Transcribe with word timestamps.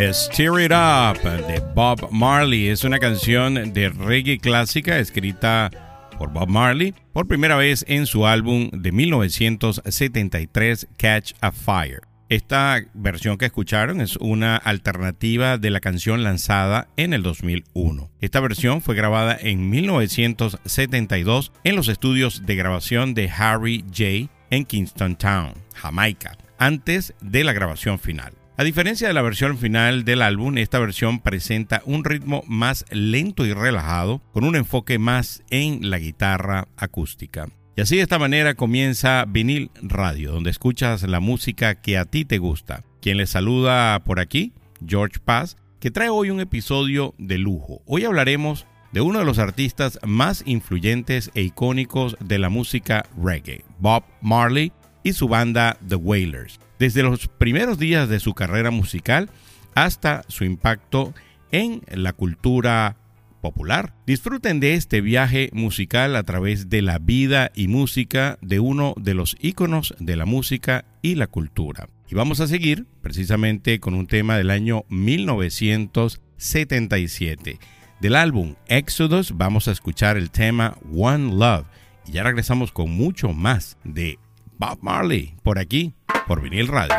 Tear 0.00 0.58
It 0.58 0.72
Up 0.72 1.20
de 1.22 1.60
Bob 1.74 2.10
Marley 2.10 2.68
es 2.68 2.84
una 2.84 2.98
canción 2.98 3.74
de 3.74 3.90
reggae 3.90 4.38
clásica 4.38 4.98
escrita 4.98 5.70
por 6.18 6.32
Bob 6.32 6.48
Marley 6.48 6.94
por 7.12 7.26
primera 7.28 7.54
vez 7.56 7.84
en 7.86 8.06
su 8.06 8.26
álbum 8.26 8.70
de 8.72 8.92
1973 8.92 10.88
Catch 10.96 11.34
a 11.42 11.52
Fire. 11.52 12.00
Esta 12.30 12.80
versión 12.94 13.36
que 13.36 13.44
escucharon 13.44 14.00
es 14.00 14.16
una 14.16 14.56
alternativa 14.56 15.58
de 15.58 15.68
la 15.68 15.80
canción 15.80 16.22
lanzada 16.22 16.88
en 16.96 17.12
el 17.12 17.22
2001. 17.22 18.10
Esta 18.22 18.40
versión 18.40 18.80
fue 18.80 18.94
grabada 18.94 19.36
en 19.38 19.68
1972 19.68 21.52
en 21.62 21.76
los 21.76 21.88
estudios 21.88 22.46
de 22.46 22.56
grabación 22.56 23.12
de 23.12 23.28
Harry 23.28 23.84
J. 23.88 24.32
en 24.48 24.64
Kingston 24.64 25.16
Town, 25.16 25.52
Jamaica, 25.74 26.38
antes 26.56 27.12
de 27.20 27.44
la 27.44 27.52
grabación 27.52 27.98
final. 27.98 28.39
A 28.60 28.62
diferencia 28.62 29.08
de 29.08 29.14
la 29.14 29.22
versión 29.22 29.56
final 29.56 30.04
del 30.04 30.20
álbum, 30.20 30.58
esta 30.58 30.78
versión 30.78 31.20
presenta 31.20 31.80
un 31.86 32.04
ritmo 32.04 32.44
más 32.46 32.84
lento 32.90 33.46
y 33.46 33.54
relajado, 33.54 34.20
con 34.34 34.44
un 34.44 34.54
enfoque 34.54 34.98
más 34.98 35.42
en 35.48 35.88
la 35.88 35.98
guitarra 35.98 36.68
acústica. 36.76 37.48
Y 37.74 37.80
así 37.80 37.96
de 37.96 38.02
esta 38.02 38.18
manera 38.18 38.52
comienza 38.56 39.24
Vinil 39.26 39.70
Radio, 39.80 40.32
donde 40.32 40.50
escuchas 40.50 41.04
la 41.04 41.20
música 41.20 41.76
que 41.80 41.96
a 41.96 42.04
ti 42.04 42.26
te 42.26 42.36
gusta. 42.36 42.84
Quien 43.00 43.16
les 43.16 43.30
saluda 43.30 43.98
por 44.00 44.20
aquí, 44.20 44.52
George 44.86 45.20
Paz, 45.24 45.56
que 45.80 45.90
trae 45.90 46.10
hoy 46.10 46.28
un 46.28 46.40
episodio 46.40 47.14
de 47.16 47.38
lujo. 47.38 47.80
Hoy 47.86 48.04
hablaremos 48.04 48.66
de 48.92 49.00
uno 49.00 49.20
de 49.20 49.24
los 49.24 49.38
artistas 49.38 49.98
más 50.04 50.42
influyentes 50.44 51.30
e 51.34 51.40
icónicos 51.40 52.14
de 52.20 52.38
la 52.38 52.50
música 52.50 53.06
reggae, 53.16 53.64
Bob 53.78 54.04
Marley 54.20 54.70
y 55.02 55.14
su 55.14 55.28
banda 55.28 55.78
The 55.88 55.94
Wailers 55.94 56.60
desde 56.80 57.04
los 57.04 57.28
primeros 57.28 57.78
días 57.78 58.08
de 58.08 58.18
su 58.18 58.34
carrera 58.34 58.72
musical 58.72 59.30
hasta 59.74 60.24
su 60.28 60.44
impacto 60.44 61.12
en 61.52 61.82
la 61.88 62.14
cultura 62.14 62.96
popular. 63.42 63.92
Disfruten 64.06 64.60
de 64.60 64.72
este 64.74 65.02
viaje 65.02 65.50
musical 65.52 66.16
a 66.16 66.22
través 66.22 66.70
de 66.70 66.82
la 66.82 66.98
vida 66.98 67.52
y 67.54 67.68
música 67.68 68.38
de 68.40 68.58
uno 68.60 68.94
de 68.96 69.12
los 69.14 69.36
íconos 69.40 69.94
de 69.98 70.16
la 70.16 70.24
música 70.24 70.86
y 71.02 71.16
la 71.16 71.26
cultura. 71.26 71.90
Y 72.08 72.14
vamos 72.14 72.40
a 72.40 72.46
seguir 72.48 72.86
precisamente 73.02 73.78
con 73.78 73.92
un 73.92 74.06
tema 74.06 74.38
del 74.38 74.48
año 74.50 74.86
1977. 74.88 77.58
Del 78.00 78.16
álbum 78.16 78.54
Exodus 78.66 79.36
vamos 79.36 79.68
a 79.68 79.72
escuchar 79.72 80.16
el 80.16 80.30
tema 80.30 80.78
One 80.90 81.36
Love. 81.36 81.66
Y 82.06 82.12
ya 82.12 82.22
regresamos 82.22 82.72
con 82.72 82.90
mucho 82.90 83.34
más 83.34 83.76
de 83.84 84.18
Bob 84.58 84.78
Marley 84.80 85.34
por 85.42 85.58
aquí, 85.58 85.92
por 86.30 86.40
Vinil 86.40 86.68
Radio. 86.68 86.94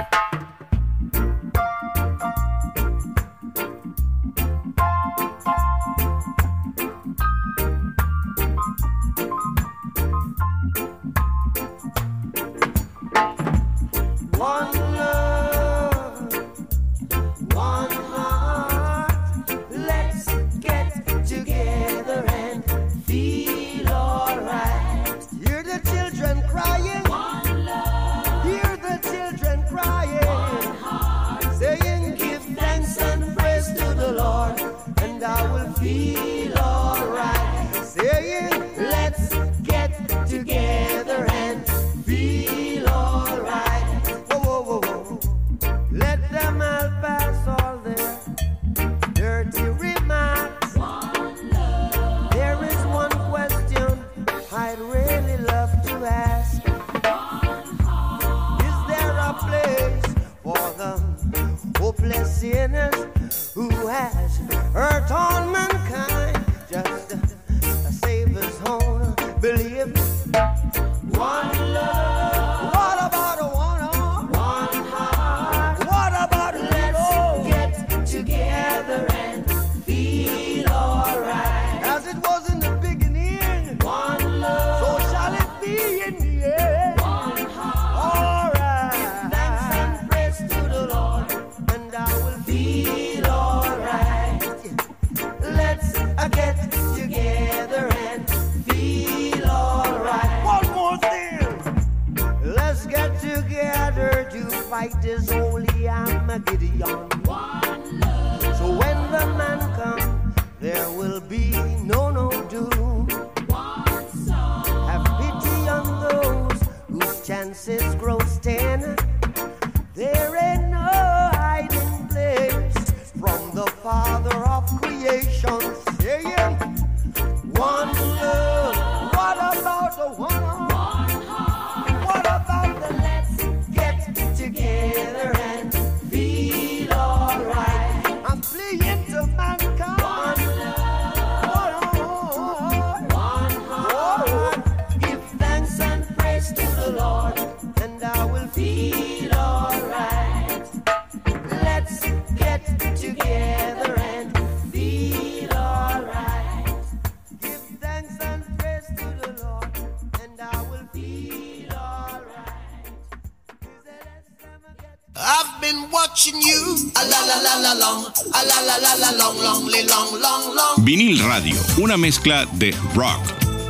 Vinil 170.91 171.23
Radio, 171.23 171.55
una 171.77 171.95
mezcla 171.95 172.45
de 172.51 172.75
rock, 172.93 173.23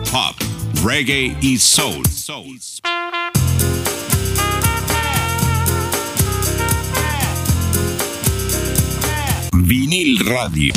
pop, 0.10 0.36
reggae 0.84 1.38
y 1.40 1.56
soul. 1.60 2.02
Vinil 9.54 10.26
Radio. 10.26 10.74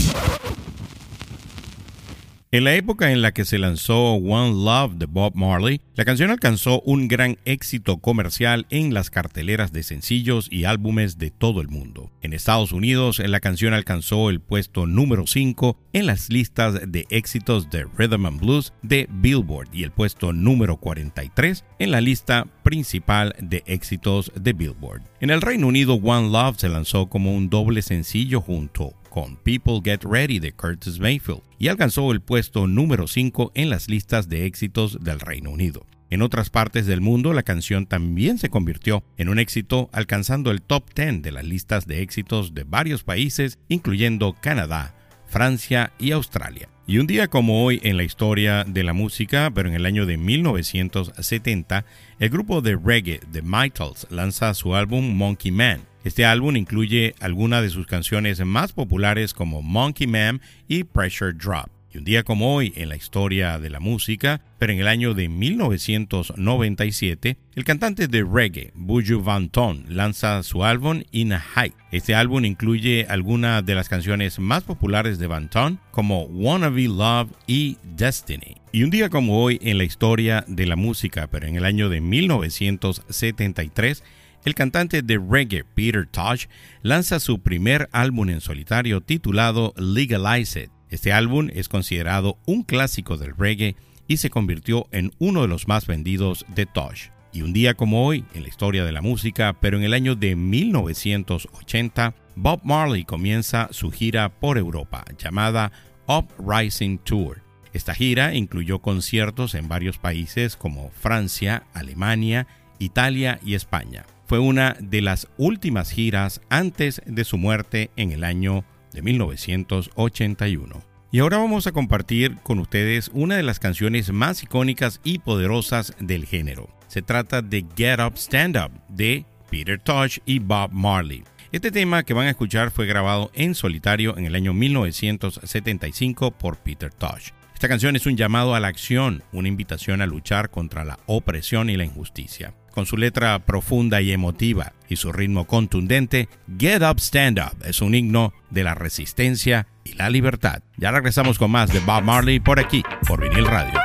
En 2.54 2.62
la 2.62 2.76
época 2.76 3.10
en 3.10 3.20
la 3.20 3.32
que 3.32 3.44
se 3.44 3.58
lanzó 3.58 4.12
One 4.12 4.64
Love 4.64 4.94
de 4.94 5.06
Bob 5.06 5.34
Marley, 5.34 5.80
la 5.96 6.04
canción 6.04 6.30
alcanzó 6.30 6.82
un 6.82 7.08
gran 7.08 7.36
éxito 7.44 7.96
comercial 7.98 8.68
en 8.70 8.94
las 8.94 9.10
carteleras 9.10 9.72
de 9.72 9.82
sencillos 9.82 10.46
y 10.52 10.62
álbumes 10.62 11.18
de 11.18 11.32
todo 11.32 11.60
el 11.60 11.66
mundo. 11.66 12.12
En 12.22 12.32
Estados 12.32 12.70
Unidos, 12.70 13.18
la 13.18 13.40
canción 13.40 13.74
alcanzó 13.74 14.30
el 14.30 14.38
puesto 14.38 14.86
número 14.86 15.26
5 15.26 15.76
en 15.94 16.06
las 16.06 16.30
listas 16.30 16.78
de 16.86 17.06
éxitos 17.10 17.70
de 17.70 17.86
Rhythm 17.98 18.24
and 18.24 18.38
Blues 18.40 18.72
de 18.82 19.08
Billboard 19.10 19.70
y 19.72 19.82
el 19.82 19.90
puesto 19.90 20.32
número 20.32 20.76
43 20.76 21.64
en 21.80 21.90
la 21.90 22.00
lista 22.00 22.46
principal 22.64 23.36
de 23.38 23.62
éxitos 23.66 24.32
de 24.34 24.52
Billboard. 24.52 25.02
En 25.20 25.30
el 25.30 25.40
Reino 25.40 25.68
Unido, 25.68 25.94
One 25.94 26.30
Love 26.30 26.58
se 26.58 26.68
lanzó 26.68 27.06
como 27.06 27.32
un 27.36 27.48
doble 27.48 27.82
sencillo 27.82 28.40
junto 28.40 28.94
con 29.10 29.36
People 29.36 29.80
Get 29.84 30.02
Ready 30.02 30.40
de 30.40 30.50
Curtis 30.50 30.98
Mayfield 30.98 31.42
y 31.60 31.68
alcanzó 31.68 32.10
el 32.10 32.20
puesto 32.20 32.66
número 32.66 33.06
5 33.06 33.52
en 33.54 33.70
las 33.70 33.88
listas 33.88 34.28
de 34.28 34.46
éxitos 34.46 34.98
del 35.04 35.20
Reino 35.20 35.50
Unido. 35.50 35.86
En 36.10 36.22
otras 36.22 36.50
partes 36.50 36.86
del 36.86 37.00
mundo, 37.00 37.32
la 37.32 37.42
canción 37.42 37.86
también 37.86 38.38
se 38.38 38.48
convirtió 38.48 39.04
en 39.16 39.28
un 39.28 39.38
éxito, 39.38 39.88
alcanzando 39.92 40.50
el 40.50 40.62
top 40.62 40.84
10 40.94 41.22
de 41.22 41.32
las 41.32 41.44
listas 41.44 41.86
de 41.86 42.02
éxitos 42.02 42.54
de 42.54 42.64
varios 42.64 43.04
países, 43.04 43.58
incluyendo 43.68 44.34
Canadá, 44.40 44.94
Francia 45.26 45.92
y 45.98 46.12
Australia. 46.12 46.68
Y 46.86 46.98
un 46.98 47.06
día 47.06 47.28
como 47.28 47.64
hoy 47.64 47.80
en 47.82 47.96
la 47.96 48.04
historia 48.04 48.62
de 48.64 48.84
la 48.84 48.92
música, 48.92 49.50
pero 49.54 49.68
en 49.68 49.74
el 49.74 49.86
año 49.86 50.06
de 50.06 50.18
1970, 50.18 51.86
el 52.18 52.30
grupo 52.30 52.60
de 52.60 52.76
reggae 52.76 53.20
The 53.32 53.42
Mitals 53.42 54.06
lanza 54.10 54.54
su 54.54 54.74
álbum 54.74 55.16
Monkey 55.16 55.50
Man. 55.50 55.82
Este 56.04 56.24
álbum 56.24 56.56
incluye 56.56 57.14
algunas 57.20 57.62
de 57.62 57.70
sus 57.70 57.86
canciones 57.86 58.44
más 58.44 58.72
populares 58.72 59.34
como 59.34 59.62
Monkey 59.62 60.06
Man 60.06 60.40
y 60.68 60.84
Pressure 60.84 61.32
Drop. 61.32 61.73
Y 61.94 61.98
un 61.98 62.04
día 62.04 62.24
como 62.24 62.56
hoy 62.56 62.72
en 62.74 62.88
la 62.88 62.96
historia 62.96 63.60
de 63.60 63.70
la 63.70 63.78
música, 63.78 64.40
pero 64.58 64.72
en 64.72 64.80
el 64.80 64.88
año 64.88 65.14
de 65.14 65.28
1997, 65.28 67.36
el 67.54 67.64
cantante 67.64 68.08
de 68.08 68.24
reggae 68.24 68.72
Buju 68.74 69.22
Vanton 69.22 69.84
lanza 69.88 70.42
su 70.42 70.64
álbum 70.64 71.04
In 71.12 71.34
a 71.34 71.38
High. 71.38 71.72
Este 71.92 72.16
álbum 72.16 72.46
incluye 72.46 73.06
algunas 73.08 73.64
de 73.64 73.76
las 73.76 73.88
canciones 73.88 74.40
más 74.40 74.64
populares 74.64 75.20
de 75.20 75.28
Vanton 75.28 75.78
como 75.92 76.24
Wanna 76.24 76.70
Be 76.70 76.88
Love 76.88 77.30
y 77.46 77.76
Destiny. 77.84 78.56
Y 78.72 78.82
un 78.82 78.90
día 78.90 79.08
como 79.08 79.40
hoy 79.40 79.60
en 79.62 79.78
la 79.78 79.84
historia 79.84 80.44
de 80.48 80.66
la 80.66 80.74
música, 80.74 81.28
pero 81.28 81.46
en 81.46 81.54
el 81.54 81.64
año 81.64 81.88
de 81.88 82.00
1973, 82.00 84.02
el 84.44 84.56
cantante 84.56 85.02
de 85.02 85.16
reggae 85.16 85.62
Peter 85.62 86.08
Tosh 86.08 86.46
lanza 86.82 87.20
su 87.20 87.38
primer 87.38 87.88
álbum 87.92 88.30
en 88.30 88.40
solitario 88.40 89.00
titulado 89.00 89.72
Legalize 89.76 90.64
It. 90.64 90.73
Este 90.94 91.12
álbum 91.12 91.50
es 91.52 91.68
considerado 91.68 92.38
un 92.46 92.62
clásico 92.62 93.16
del 93.16 93.34
reggae 93.36 93.74
y 94.06 94.18
se 94.18 94.30
convirtió 94.30 94.86
en 94.92 95.10
uno 95.18 95.42
de 95.42 95.48
los 95.48 95.66
más 95.66 95.88
vendidos 95.88 96.46
de 96.54 96.66
Tosh. 96.66 97.08
Y 97.32 97.42
un 97.42 97.52
día 97.52 97.74
como 97.74 98.06
hoy, 98.06 98.24
en 98.32 98.42
la 98.42 98.48
historia 98.48 98.84
de 98.84 98.92
la 98.92 99.02
música, 99.02 99.56
pero 99.60 99.76
en 99.76 99.82
el 99.82 99.92
año 99.92 100.14
de 100.14 100.36
1980, 100.36 102.14
Bob 102.36 102.60
Marley 102.62 103.04
comienza 103.04 103.66
su 103.72 103.90
gira 103.90 104.28
por 104.38 104.56
Europa, 104.56 105.04
llamada 105.18 105.72
Uprising 106.06 106.98
Tour. 106.98 107.42
Esta 107.72 107.92
gira 107.92 108.32
incluyó 108.32 108.78
conciertos 108.78 109.56
en 109.56 109.66
varios 109.66 109.98
países 109.98 110.54
como 110.54 110.90
Francia, 110.90 111.64
Alemania, 111.74 112.46
Italia 112.78 113.40
y 113.44 113.54
España. 113.54 114.06
Fue 114.26 114.38
una 114.38 114.76
de 114.78 115.02
las 115.02 115.26
últimas 115.38 115.90
giras 115.90 116.40
antes 116.50 117.02
de 117.04 117.24
su 117.24 117.36
muerte 117.36 117.90
en 117.96 118.12
el 118.12 118.22
año 118.22 118.64
de 118.94 119.02
1981. 119.02 120.82
Y 121.12 121.18
ahora 121.18 121.38
vamos 121.38 121.66
a 121.66 121.72
compartir 121.72 122.38
con 122.42 122.58
ustedes 122.58 123.10
una 123.12 123.36
de 123.36 123.42
las 123.42 123.60
canciones 123.60 124.10
más 124.10 124.42
icónicas 124.42 125.00
y 125.04 125.18
poderosas 125.18 125.94
del 126.00 126.24
género. 126.24 126.68
Se 126.88 127.02
trata 127.02 127.42
de 127.42 127.66
Get 127.76 128.00
Up 128.00 128.14
Stand 128.16 128.56
Up 128.56 128.72
de 128.88 129.26
Peter 129.50 129.78
Tosh 129.78 130.18
y 130.24 130.38
Bob 130.38 130.72
Marley. 130.72 131.22
Este 131.52 131.70
tema 131.70 132.02
que 132.02 132.14
van 132.14 132.26
a 132.26 132.30
escuchar 132.30 132.72
fue 132.72 132.86
grabado 132.86 133.30
en 133.34 133.54
solitario 133.54 134.16
en 134.16 134.24
el 134.24 134.34
año 134.34 134.52
1975 134.54 136.32
por 136.32 136.56
Peter 136.56 136.92
Tosh. 136.92 137.30
Esta 137.54 137.68
canción 137.68 137.94
es 137.94 138.06
un 138.06 138.16
llamado 138.16 138.56
a 138.56 138.60
la 138.60 138.68
acción, 138.68 139.22
una 139.32 139.46
invitación 139.46 140.02
a 140.02 140.06
luchar 140.06 140.50
contra 140.50 140.84
la 140.84 140.98
opresión 141.06 141.70
y 141.70 141.76
la 141.76 141.84
injusticia. 141.84 142.54
Con 142.74 142.86
su 142.86 142.96
letra 142.96 143.38
profunda 143.38 144.00
y 144.00 144.10
emotiva 144.10 144.72
y 144.88 144.96
su 144.96 145.12
ritmo 145.12 145.46
contundente, 145.46 146.28
Get 146.58 146.82
Up 146.82 146.98
Stand 146.98 147.38
Up 147.38 147.64
es 147.64 147.80
un 147.80 147.94
himno 147.94 148.32
de 148.50 148.64
la 148.64 148.74
resistencia 148.74 149.68
y 149.84 149.92
la 149.92 150.10
libertad. 150.10 150.60
Ya 150.76 150.90
regresamos 150.90 151.38
con 151.38 151.52
más 151.52 151.72
de 151.72 151.78
Bob 151.78 152.02
Marley 152.02 152.40
por 152.40 152.58
aquí, 152.58 152.82
por 153.06 153.20
Vinil 153.20 153.46
Radio. 153.46 153.78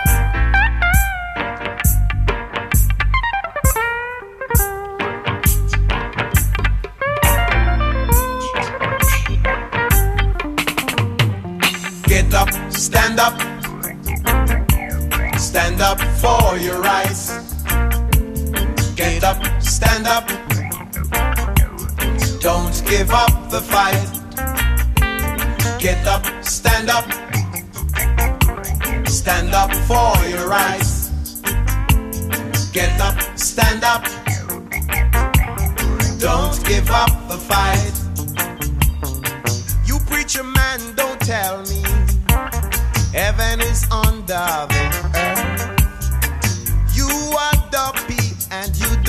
Get 12.08 12.34
up, 12.34 12.50
stand 12.72 13.20
up, 13.20 13.40
stand 15.38 15.80
up 15.80 16.00
for 16.20 16.58
your 16.58 16.82
rights. 16.82 17.59
Get 19.00 19.24
up, 19.24 19.42
stand 19.62 20.08
up. 20.08 20.28
Don't 22.42 22.84
give 22.86 23.12
up 23.12 23.50
the 23.50 23.62
fight. 23.62 24.10
Get 25.80 26.06
up, 26.06 26.26
stand 26.44 26.90
up. 26.90 27.06
Stand 29.08 29.54
up 29.56 29.74
for 29.88 30.12
your 30.28 30.50
rights. 30.50 31.12
Get 32.74 33.00
up, 33.00 33.18
stand 33.38 33.86
up. 33.86 34.04
Don't 36.20 36.62
give 36.66 36.92
up 36.92 37.14
the 37.30 37.38
fight. 37.38 37.96
You 39.86 39.98
preacher 40.08 40.44
man, 40.44 40.82
don't 40.96 41.22
tell 41.22 41.62
me 41.62 41.84
heaven 43.14 43.62
is 43.62 43.90
under 43.92 44.68
the 44.68 44.84
earth. 45.16 45.80
You 46.94 47.08
you 47.08 48.09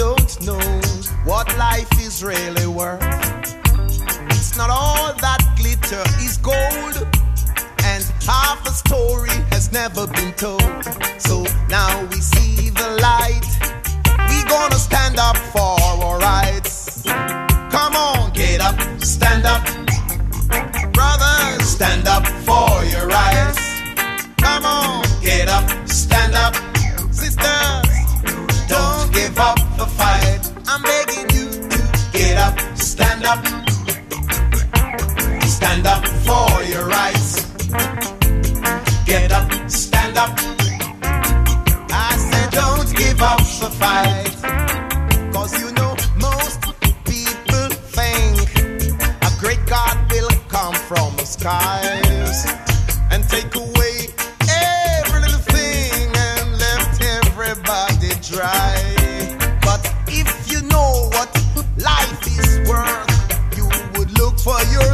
don't 0.00 0.46
know 0.46 0.80
what 1.26 1.46
life 1.58 1.92
is 2.00 2.24
really 2.24 2.66
worth. 2.66 3.02
It's 4.30 4.56
not 4.56 4.70
all 4.70 5.12
that 5.26 5.42
glitter 5.58 6.02
is 6.24 6.38
gold, 6.38 6.96
and 7.84 8.02
half 8.24 8.66
a 8.66 8.70
story 8.70 9.36
has 9.52 9.70
never 9.72 10.06
been 10.06 10.32
told. 10.44 10.84
So 11.18 11.44
now 11.68 11.92
we 12.06 12.16
see 12.16 12.70
the 12.70 12.88
light. 13.08 13.44
We 14.30 14.38
gonna 14.48 14.80
stand 14.88 15.18
up 15.18 15.36
for 15.52 15.76
our 15.88 16.18
rights. 16.18 17.02
Come 17.04 17.94
on, 17.94 18.32
get 18.32 18.62
up, 18.62 18.78
stand 19.02 19.44
up. 19.44 19.62
Brothers, 20.94 21.68
stand 21.76 22.08
up 22.08 22.26
for 22.48 22.70
your 22.92 23.06
rights. 23.06 23.60
Come 24.38 24.64
on, 24.64 25.04
get 25.20 25.46
up, 25.50 25.66
stand 25.86 26.34
up. 26.34 26.54
Sisters, 27.12 27.89
stand 33.20 33.26
up. 33.26 33.44
Stand 35.42 35.86
up 35.86 36.06
for 36.26 36.62
your 36.64 36.86
rights. 36.86 37.44
Get 39.04 39.32
up, 39.32 39.70
stand 39.70 40.16
up. 40.16 40.30
I 41.92 42.16
said, 42.16 42.50
don't 42.50 42.96
give 42.96 43.20
up 43.20 43.38
the 43.38 43.70
fight. 43.80 45.32
Cause 45.32 45.60
you 45.60 45.70
know, 45.72 45.94
most 46.18 46.60
people 47.04 47.68
think 47.92 48.38
a 49.22 49.30
great 49.38 49.64
God 49.66 49.96
will 50.10 50.30
come 50.48 50.74
from 50.74 51.16
the 51.16 51.24
skies 51.24 52.09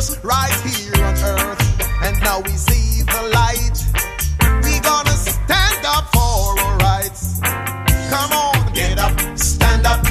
for 0.08 0.26
right 0.26 0.54
here 0.64 0.92
on 1.04 1.14
earth. 1.14 2.02
And 2.02 2.18
now 2.20 2.40
we 2.40 2.50
see 2.50 3.02
the 3.02 3.22
light. 3.34 3.76
We 4.64 4.78
gonna 4.80 5.10
stand 5.10 5.84
up 5.84 6.04
for 6.12 6.60
our 6.60 6.76
rights. 6.78 7.40
Come 8.10 8.32
on, 8.32 8.72
get 8.72 8.98
up, 8.98 9.14
stand 9.38 9.86
up. 9.86 10.04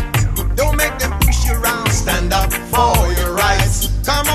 Don't 0.55 0.75
make 0.75 0.97
them 0.99 1.17
push 1.19 1.45
you 1.45 1.53
around. 1.53 1.89
Stand 1.91 2.33
up 2.33 2.51
for 2.51 3.11
your 3.13 3.33
rights. 3.33 3.89
Come 4.05 4.27
on, 4.27 4.34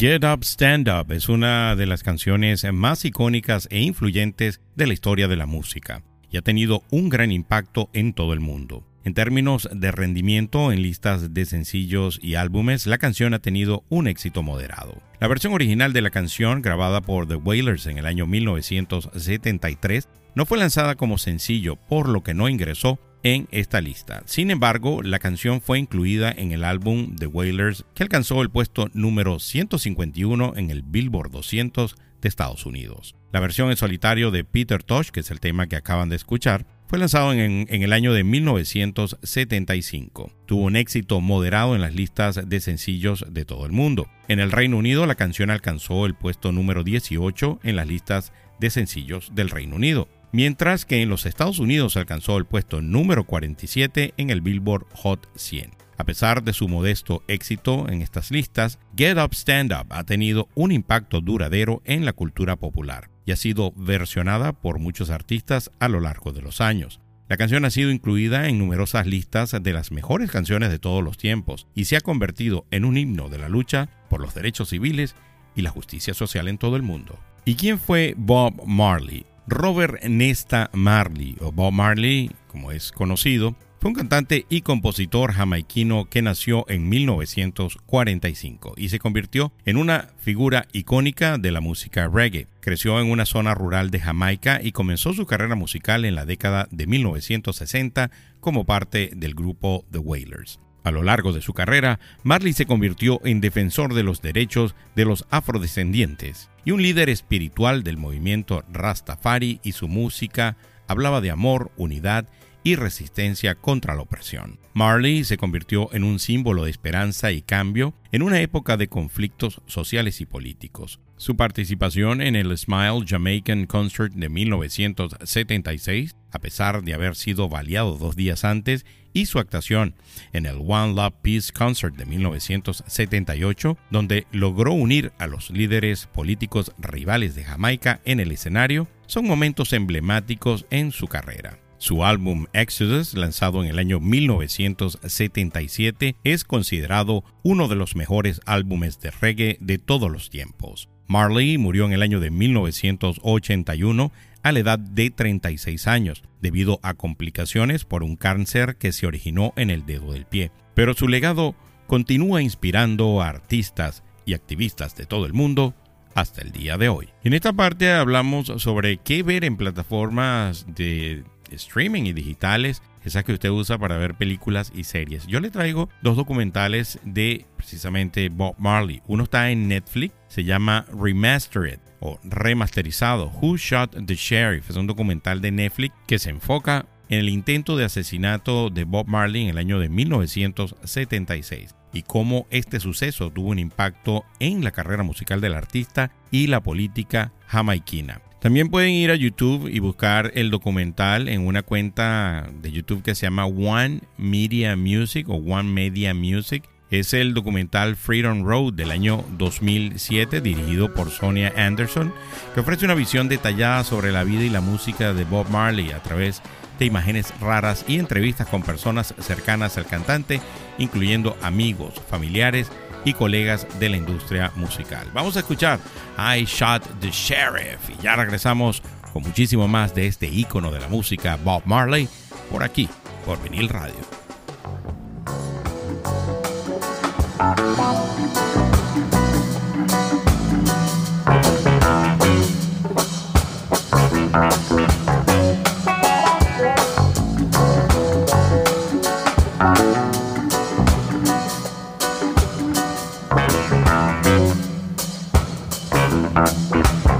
Get 0.00 0.22
Up, 0.22 0.44
Stand 0.44 0.88
Up 0.88 1.10
es 1.10 1.28
una 1.28 1.74
de 1.74 1.84
las 1.84 2.04
canciones 2.04 2.64
más 2.72 3.04
icónicas 3.04 3.66
e 3.68 3.80
influyentes 3.80 4.60
de 4.76 4.86
la 4.86 4.92
historia 4.92 5.26
de 5.26 5.34
la 5.34 5.46
música 5.46 6.04
y 6.30 6.36
ha 6.36 6.42
tenido 6.42 6.84
un 6.92 7.08
gran 7.08 7.32
impacto 7.32 7.90
en 7.92 8.12
todo 8.12 8.32
el 8.32 8.38
mundo. 8.38 8.86
En 9.02 9.14
términos 9.14 9.68
de 9.72 9.90
rendimiento 9.90 10.70
en 10.70 10.82
listas 10.82 11.34
de 11.34 11.44
sencillos 11.46 12.20
y 12.22 12.36
álbumes, 12.36 12.86
la 12.86 12.98
canción 12.98 13.34
ha 13.34 13.40
tenido 13.40 13.82
un 13.88 14.06
éxito 14.06 14.44
moderado. 14.44 15.02
La 15.18 15.26
versión 15.26 15.52
original 15.52 15.92
de 15.92 16.02
la 16.02 16.10
canción, 16.10 16.62
grabada 16.62 17.00
por 17.00 17.26
The 17.26 17.34
Wailers 17.34 17.86
en 17.86 17.98
el 17.98 18.06
año 18.06 18.28
1973, 18.28 20.08
no 20.36 20.46
fue 20.46 20.58
lanzada 20.58 20.94
como 20.94 21.18
sencillo, 21.18 21.74
por 21.74 22.08
lo 22.08 22.22
que 22.22 22.34
no 22.34 22.48
ingresó 22.48 23.00
en 23.22 23.48
esta 23.50 23.80
lista. 23.80 24.22
Sin 24.26 24.50
embargo, 24.50 25.02
la 25.02 25.18
canción 25.18 25.60
fue 25.60 25.78
incluida 25.78 26.30
en 26.30 26.52
el 26.52 26.64
álbum 26.64 27.16
The 27.16 27.26
Wailers, 27.26 27.84
que 27.94 28.02
alcanzó 28.02 28.42
el 28.42 28.50
puesto 28.50 28.90
número 28.94 29.38
151 29.38 30.54
en 30.56 30.70
el 30.70 30.82
Billboard 30.82 31.30
200 31.30 31.96
de 32.20 32.28
Estados 32.28 32.66
Unidos. 32.66 33.14
La 33.32 33.40
versión 33.40 33.70
en 33.70 33.76
solitario 33.76 34.30
de 34.30 34.44
Peter 34.44 34.82
Tosh, 34.82 35.10
que 35.10 35.20
es 35.20 35.30
el 35.30 35.40
tema 35.40 35.66
que 35.66 35.76
acaban 35.76 36.08
de 36.08 36.16
escuchar, 36.16 36.66
fue 36.88 36.98
lanzado 36.98 37.32
en, 37.34 37.66
el 37.68 37.92
año 37.92 38.14
de 38.14 38.24
1975. 38.24 40.32
Tuvo 40.46 40.62
un 40.62 40.76
éxito 40.76 41.20
moderado 41.20 41.74
en 41.74 41.82
las 41.82 41.94
listas 41.94 42.48
de 42.48 42.60
sencillos 42.60 43.26
de 43.28 43.44
todo 43.44 43.66
el 43.66 43.72
mundo. 43.72 44.08
En 44.26 44.40
el 44.40 44.50
Reino 44.50 44.78
Unido 44.78 45.04
la 45.04 45.14
canción 45.14 45.50
alcanzó 45.50 46.06
el 46.06 46.14
puesto 46.14 46.50
número 46.50 46.84
18 46.84 47.60
en 47.62 47.76
las 47.76 47.86
listas 47.86 48.32
de 48.58 48.70
sencillos 48.70 49.32
del 49.34 49.50
Reino 49.50 49.76
Unido, 49.76 50.08
mientras 50.32 50.84
que 50.84 51.02
en 51.02 51.08
los 51.08 51.26
Estados 51.26 51.58
Unidos 51.58 51.96
alcanzó 51.96 52.36
el 52.36 52.44
puesto 52.44 52.82
número 52.82 53.24
47 53.24 54.14
en 54.16 54.30
el 54.30 54.40
Billboard 54.40 54.86
Hot 54.94 55.28
100. 55.36 55.70
A 55.98 56.04
pesar 56.04 56.44
de 56.44 56.52
su 56.52 56.68
modesto 56.68 57.24
éxito 57.26 57.88
en 57.88 58.02
estas 58.02 58.30
listas, 58.30 58.78
Get 58.96 59.18
Up 59.18 59.34
Stand 59.34 59.72
Up 59.72 59.86
ha 59.90 60.04
tenido 60.04 60.48
un 60.54 60.70
impacto 60.70 61.20
duradero 61.20 61.82
en 61.84 62.04
la 62.04 62.12
cultura 62.12 62.54
popular 62.54 63.10
y 63.26 63.32
ha 63.32 63.36
sido 63.36 63.72
versionada 63.76 64.52
por 64.52 64.78
muchos 64.78 65.10
artistas 65.10 65.72
a 65.80 65.88
lo 65.88 65.98
largo 65.98 66.32
de 66.32 66.40
los 66.40 66.60
años. 66.60 67.00
La 67.28 67.36
canción 67.36 67.64
ha 67.64 67.70
sido 67.70 67.90
incluida 67.90 68.48
en 68.48 68.58
numerosas 68.58 69.06
listas 69.06 69.54
de 69.60 69.72
las 69.72 69.90
mejores 69.90 70.30
canciones 70.30 70.70
de 70.70 70.78
todos 70.78 71.04
los 71.04 71.18
tiempos 71.18 71.66
y 71.74 71.84
se 71.84 71.96
ha 71.96 72.00
convertido 72.00 72.64
en 72.70 72.84
un 72.84 72.96
himno 72.96 73.28
de 73.28 73.38
la 73.38 73.48
lucha 73.48 73.90
por 74.08 74.20
los 74.20 74.34
derechos 74.34 74.70
civiles 74.70 75.14
y 75.54 75.62
la 75.62 75.70
justicia 75.70 76.14
social 76.14 76.48
en 76.48 76.58
todo 76.58 76.76
el 76.76 76.82
mundo. 76.82 77.18
¿Y 77.44 77.56
quién 77.56 77.78
fue 77.78 78.14
Bob 78.16 78.64
Marley? 78.66 79.26
Robert 79.48 80.04
Nesta 80.04 80.68
Marley, 80.74 81.36
o 81.40 81.50
Bob 81.50 81.72
Marley, 81.72 82.30
como 82.48 82.70
es 82.70 82.92
conocido, 82.92 83.56
fue 83.80 83.88
un 83.88 83.94
cantante 83.94 84.44
y 84.50 84.60
compositor 84.60 85.32
jamaiquino 85.32 86.04
que 86.10 86.20
nació 86.20 86.66
en 86.68 86.88
1945 86.88 88.74
y 88.76 88.90
se 88.90 88.98
convirtió 88.98 89.52
en 89.64 89.78
una 89.78 90.10
figura 90.18 90.66
icónica 90.72 91.38
de 91.38 91.50
la 91.50 91.62
música 91.62 92.08
reggae. 92.08 92.46
Creció 92.60 93.00
en 93.00 93.10
una 93.10 93.24
zona 93.24 93.54
rural 93.54 93.90
de 93.90 94.00
Jamaica 94.00 94.60
y 94.62 94.72
comenzó 94.72 95.14
su 95.14 95.24
carrera 95.24 95.54
musical 95.54 96.04
en 96.04 96.14
la 96.14 96.26
década 96.26 96.68
de 96.70 96.86
1960 96.86 98.10
como 98.40 98.66
parte 98.66 99.12
del 99.14 99.34
grupo 99.34 99.86
The 99.90 99.98
Wailers. 99.98 100.60
A 100.88 100.90
lo 100.90 101.02
largo 101.02 101.34
de 101.34 101.42
su 101.42 101.52
carrera, 101.52 102.00
Marley 102.22 102.54
se 102.54 102.64
convirtió 102.64 103.20
en 103.22 103.42
defensor 103.42 103.92
de 103.92 104.02
los 104.02 104.22
derechos 104.22 104.74
de 104.96 105.04
los 105.04 105.26
afrodescendientes 105.28 106.48
y 106.64 106.70
un 106.70 106.80
líder 106.80 107.10
espiritual 107.10 107.82
del 107.82 107.98
movimiento 107.98 108.64
Rastafari 108.72 109.60
y 109.62 109.72
su 109.72 109.86
música 109.86 110.56
hablaba 110.86 111.20
de 111.20 111.30
amor, 111.30 111.70
unidad 111.76 112.26
y 112.64 112.74
resistencia 112.76 113.54
contra 113.54 113.94
la 113.94 114.00
opresión. 114.00 114.58
Marley 114.72 115.24
se 115.24 115.36
convirtió 115.36 115.92
en 115.92 116.04
un 116.04 116.18
símbolo 116.18 116.64
de 116.64 116.70
esperanza 116.70 117.32
y 117.32 117.42
cambio 117.42 117.92
en 118.10 118.22
una 118.22 118.40
época 118.40 118.78
de 118.78 118.88
conflictos 118.88 119.60
sociales 119.66 120.22
y 120.22 120.24
políticos. 120.26 121.00
Su 121.18 121.36
participación 121.36 122.22
en 122.22 122.34
el 122.34 122.56
Smile 122.56 123.04
Jamaican 123.06 123.66
Concert 123.66 124.14
de 124.14 124.30
1976, 124.30 126.16
a 126.30 126.38
pesar 126.38 126.82
de 126.82 126.94
haber 126.94 127.16
sido 127.16 127.48
baleado 127.48 127.96
dos 127.96 128.16
días 128.16 128.44
antes, 128.44 128.84
y 129.12 129.26
su 129.26 129.38
actuación 129.38 129.94
en 130.32 130.46
el 130.46 130.56
One 130.56 130.94
Love 130.94 131.14
Peace 131.22 131.52
Concert 131.52 131.96
de 131.96 132.06
1978, 132.06 133.76
donde 133.90 134.26
logró 134.32 134.72
unir 134.72 135.12
a 135.18 135.26
los 135.26 135.50
líderes 135.50 136.06
políticos 136.06 136.72
rivales 136.78 137.34
de 137.34 137.44
Jamaica 137.44 138.00
en 138.04 138.20
el 138.20 138.32
escenario, 138.32 138.88
son 139.06 139.26
momentos 139.26 139.72
emblemáticos 139.72 140.66
en 140.70 140.92
su 140.92 141.08
carrera. 141.08 141.58
Su 141.78 142.04
álbum 142.04 142.46
Exodus, 142.52 143.14
lanzado 143.14 143.62
en 143.62 143.70
el 143.70 143.78
año 143.78 144.00
1977, 144.00 146.16
es 146.24 146.42
considerado 146.42 147.22
uno 147.44 147.68
de 147.68 147.76
los 147.76 147.94
mejores 147.94 148.40
álbumes 148.46 148.98
de 149.00 149.12
reggae 149.12 149.58
de 149.60 149.78
todos 149.78 150.10
los 150.10 150.28
tiempos. 150.28 150.88
Marley 151.06 151.56
murió 151.56 151.86
en 151.86 151.92
el 151.92 152.02
año 152.02 152.18
de 152.20 152.30
1981 152.30 154.10
a 154.42 154.52
la 154.52 154.60
edad 154.60 154.78
de 154.78 155.10
36 155.10 155.86
años, 155.86 156.22
debido 156.40 156.80
a 156.82 156.94
complicaciones 156.94 157.84
por 157.84 158.02
un 158.02 158.16
cáncer 158.16 158.76
que 158.76 158.92
se 158.92 159.06
originó 159.06 159.52
en 159.56 159.70
el 159.70 159.86
dedo 159.86 160.12
del 160.12 160.26
pie. 160.26 160.50
Pero 160.74 160.94
su 160.94 161.08
legado 161.08 161.54
continúa 161.86 162.42
inspirando 162.42 163.22
a 163.22 163.28
artistas 163.28 164.02
y 164.24 164.34
activistas 164.34 164.94
de 164.96 165.06
todo 165.06 165.26
el 165.26 165.32
mundo 165.32 165.74
hasta 166.14 166.42
el 166.42 166.52
día 166.52 166.76
de 166.76 166.88
hoy. 166.88 167.08
En 167.24 167.32
esta 167.32 167.52
parte 167.52 167.90
hablamos 167.90 168.46
sobre 168.58 168.98
qué 168.98 169.22
ver 169.22 169.44
en 169.44 169.56
plataformas 169.56 170.66
de 170.74 171.24
streaming 171.50 172.04
y 172.04 172.12
digitales, 172.12 172.82
que 173.24 173.32
usted 173.32 173.50
usa 173.50 173.78
para 173.78 173.96
ver 173.96 174.14
películas 174.14 174.72
y 174.74 174.84
series. 174.84 175.26
Yo 175.26 175.40
le 175.40 175.50
traigo 175.50 175.88
dos 176.02 176.16
documentales 176.16 176.98
de 177.04 177.46
precisamente 177.56 178.28
Bob 178.28 178.54
Marley. 178.58 179.02
Uno 179.06 179.24
está 179.24 179.50
en 179.50 179.68
Netflix, 179.68 180.14
se 180.28 180.44
llama 180.44 180.86
Remastered 180.92 181.80
o 182.00 182.18
remasterizado, 182.22 183.32
Who 183.40 183.56
Shot 183.56 184.06
the 184.06 184.14
Sheriff. 184.14 184.70
Es 184.70 184.76
un 184.76 184.86
documental 184.86 185.40
de 185.40 185.50
Netflix 185.50 185.94
que 186.06 186.18
se 186.18 186.30
enfoca 186.30 186.86
en 187.08 187.20
el 187.20 187.28
intento 187.28 187.76
de 187.76 187.84
asesinato 187.84 188.70
de 188.70 188.84
Bob 188.84 189.06
Marley 189.06 189.42
en 189.42 189.48
el 189.50 189.58
año 189.58 189.78
de 189.78 189.88
1976 189.88 191.74
y 191.92 192.02
cómo 192.02 192.46
este 192.50 192.80
suceso 192.80 193.30
tuvo 193.30 193.48
un 193.48 193.58
impacto 193.58 194.24
en 194.40 194.62
la 194.62 194.72
carrera 194.72 195.02
musical 195.02 195.40
del 195.40 195.54
artista 195.54 196.10
y 196.30 196.46
la 196.48 196.62
política 196.62 197.32
jamaiquina. 197.46 198.20
También 198.40 198.68
pueden 198.68 198.90
ir 198.90 199.10
a 199.10 199.16
YouTube 199.16 199.68
y 199.68 199.80
buscar 199.80 200.30
el 200.34 200.50
documental 200.50 201.28
en 201.28 201.44
una 201.44 201.62
cuenta 201.62 202.48
de 202.62 202.70
YouTube 202.70 203.02
que 203.02 203.16
se 203.16 203.26
llama 203.26 203.46
One 203.46 204.02
Media 204.16 204.76
Music 204.76 205.28
o 205.28 205.34
One 205.34 205.64
Media 205.72 206.14
Music. 206.14 206.62
Es 206.88 207.14
el 207.14 207.34
documental 207.34 207.96
Freedom 207.96 208.44
Road 208.44 208.74
del 208.74 208.92
año 208.92 209.24
2007 209.38 210.40
dirigido 210.40 210.94
por 210.94 211.10
Sonia 211.10 211.52
Anderson 211.56 212.14
que 212.54 212.60
ofrece 212.60 212.84
una 212.84 212.94
visión 212.94 213.28
detallada 213.28 213.82
sobre 213.82 214.12
la 214.12 214.22
vida 214.22 214.44
y 214.44 214.50
la 214.50 214.60
música 214.60 215.12
de 215.12 215.24
Bob 215.24 215.50
Marley 215.50 215.90
a 215.90 216.02
través 216.02 216.40
de 216.78 216.86
imágenes 216.86 217.34
raras 217.40 217.84
y 217.88 217.98
entrevistas 217.98 218.46
con 218.46 218.62
personas 218.62 219.14
cercanas 219.18 219.76
al 219.78 219.86
cantante, 219.86 220.40
incluyendo 220.78 221.36
amigos, 221.42 222.00
familiares 222.08 222.70
y 223.04 223.12
colegas 223.12 223.66
de 223.78 223.88
la 223.88 223.96
industria 223.96 224.52
musical. 224.56 225.08
Vamos 225.12 225.36
a 225.36 225.40
escuchar 225.40 225.78
I 226.18 226.44
Shot 226.44 226.82
the 227.00 227.10
Sheriff 227.10 227.90
y 227.90 228.02
ya 228.02 228.16
regresamos 228.16 228.82
con 229.12 229.22
muchísimo 229.22 229.68
más 229.68 229.94
de 229.94 230.06
este 230.06 230.26
ícono 230.26 230.70
de 230.70 230.80
la 230.80 230.88
música, 230.88 231.38
Bob 231.42 231.62
Marley, 231.64 232.08
por 232.50 232.62
aquí, 232.62 232.88
por 233.24 233.42
Vinil 233.42 233.68
Radio. 233.68 233.94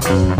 Thanks. 0.09 0.38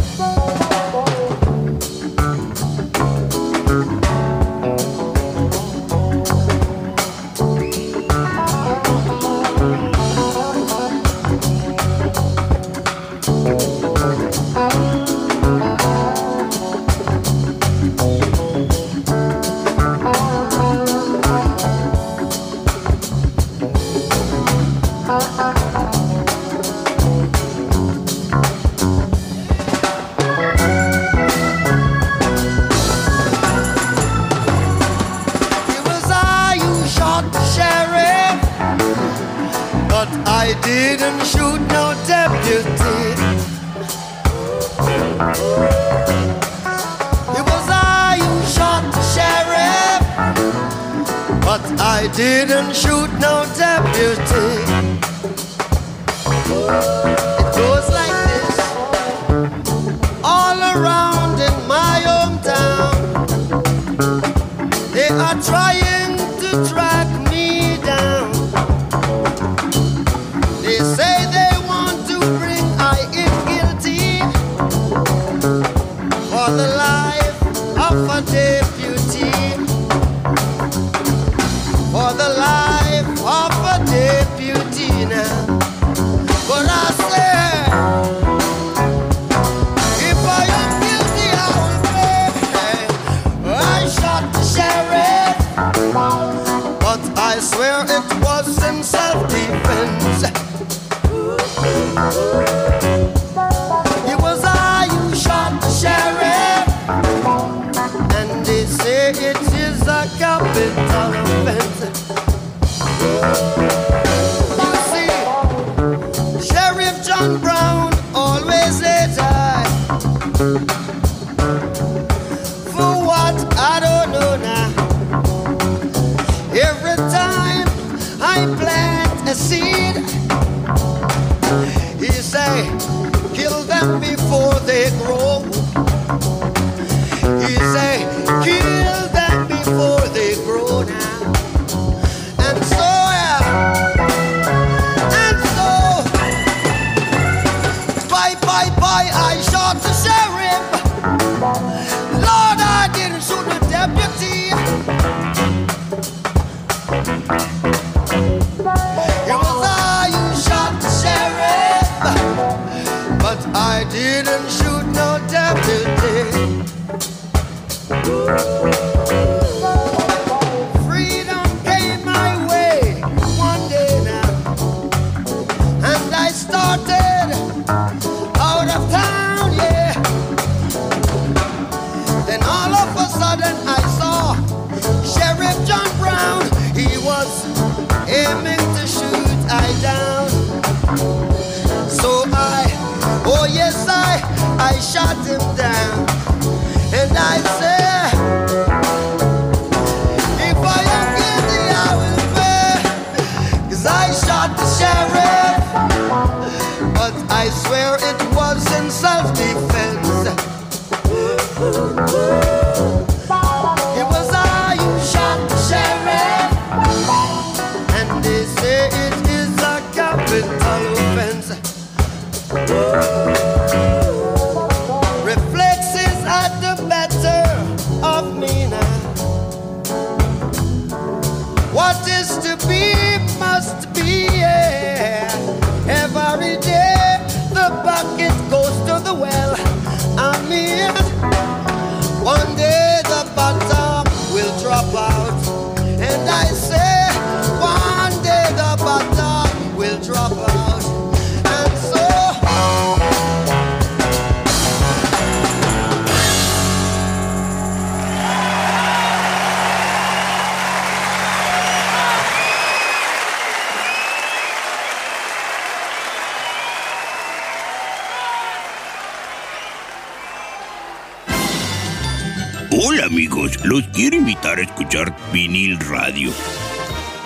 Vinil 275.31 275.79
radio. 275.79 276.31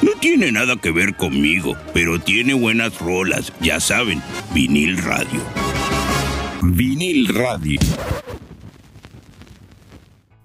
No 0.01 0.11
tiene 0.19 0.51
nada 0.51 0.75
que 0.75 0.91
ver 0.91 1.15
conmigo, 1.15 1.77
pero 1.93 2.19
tiene 2.19 2.53
buenas 2.53 2.99
rolas, 2.99 3.53
ya 3.61 3.79
saben, 3.79 4.21
vinil 4.53 4.97
radio. 4.97 5.39
Vinil 6.61 7.29
radio. 7.29 7.79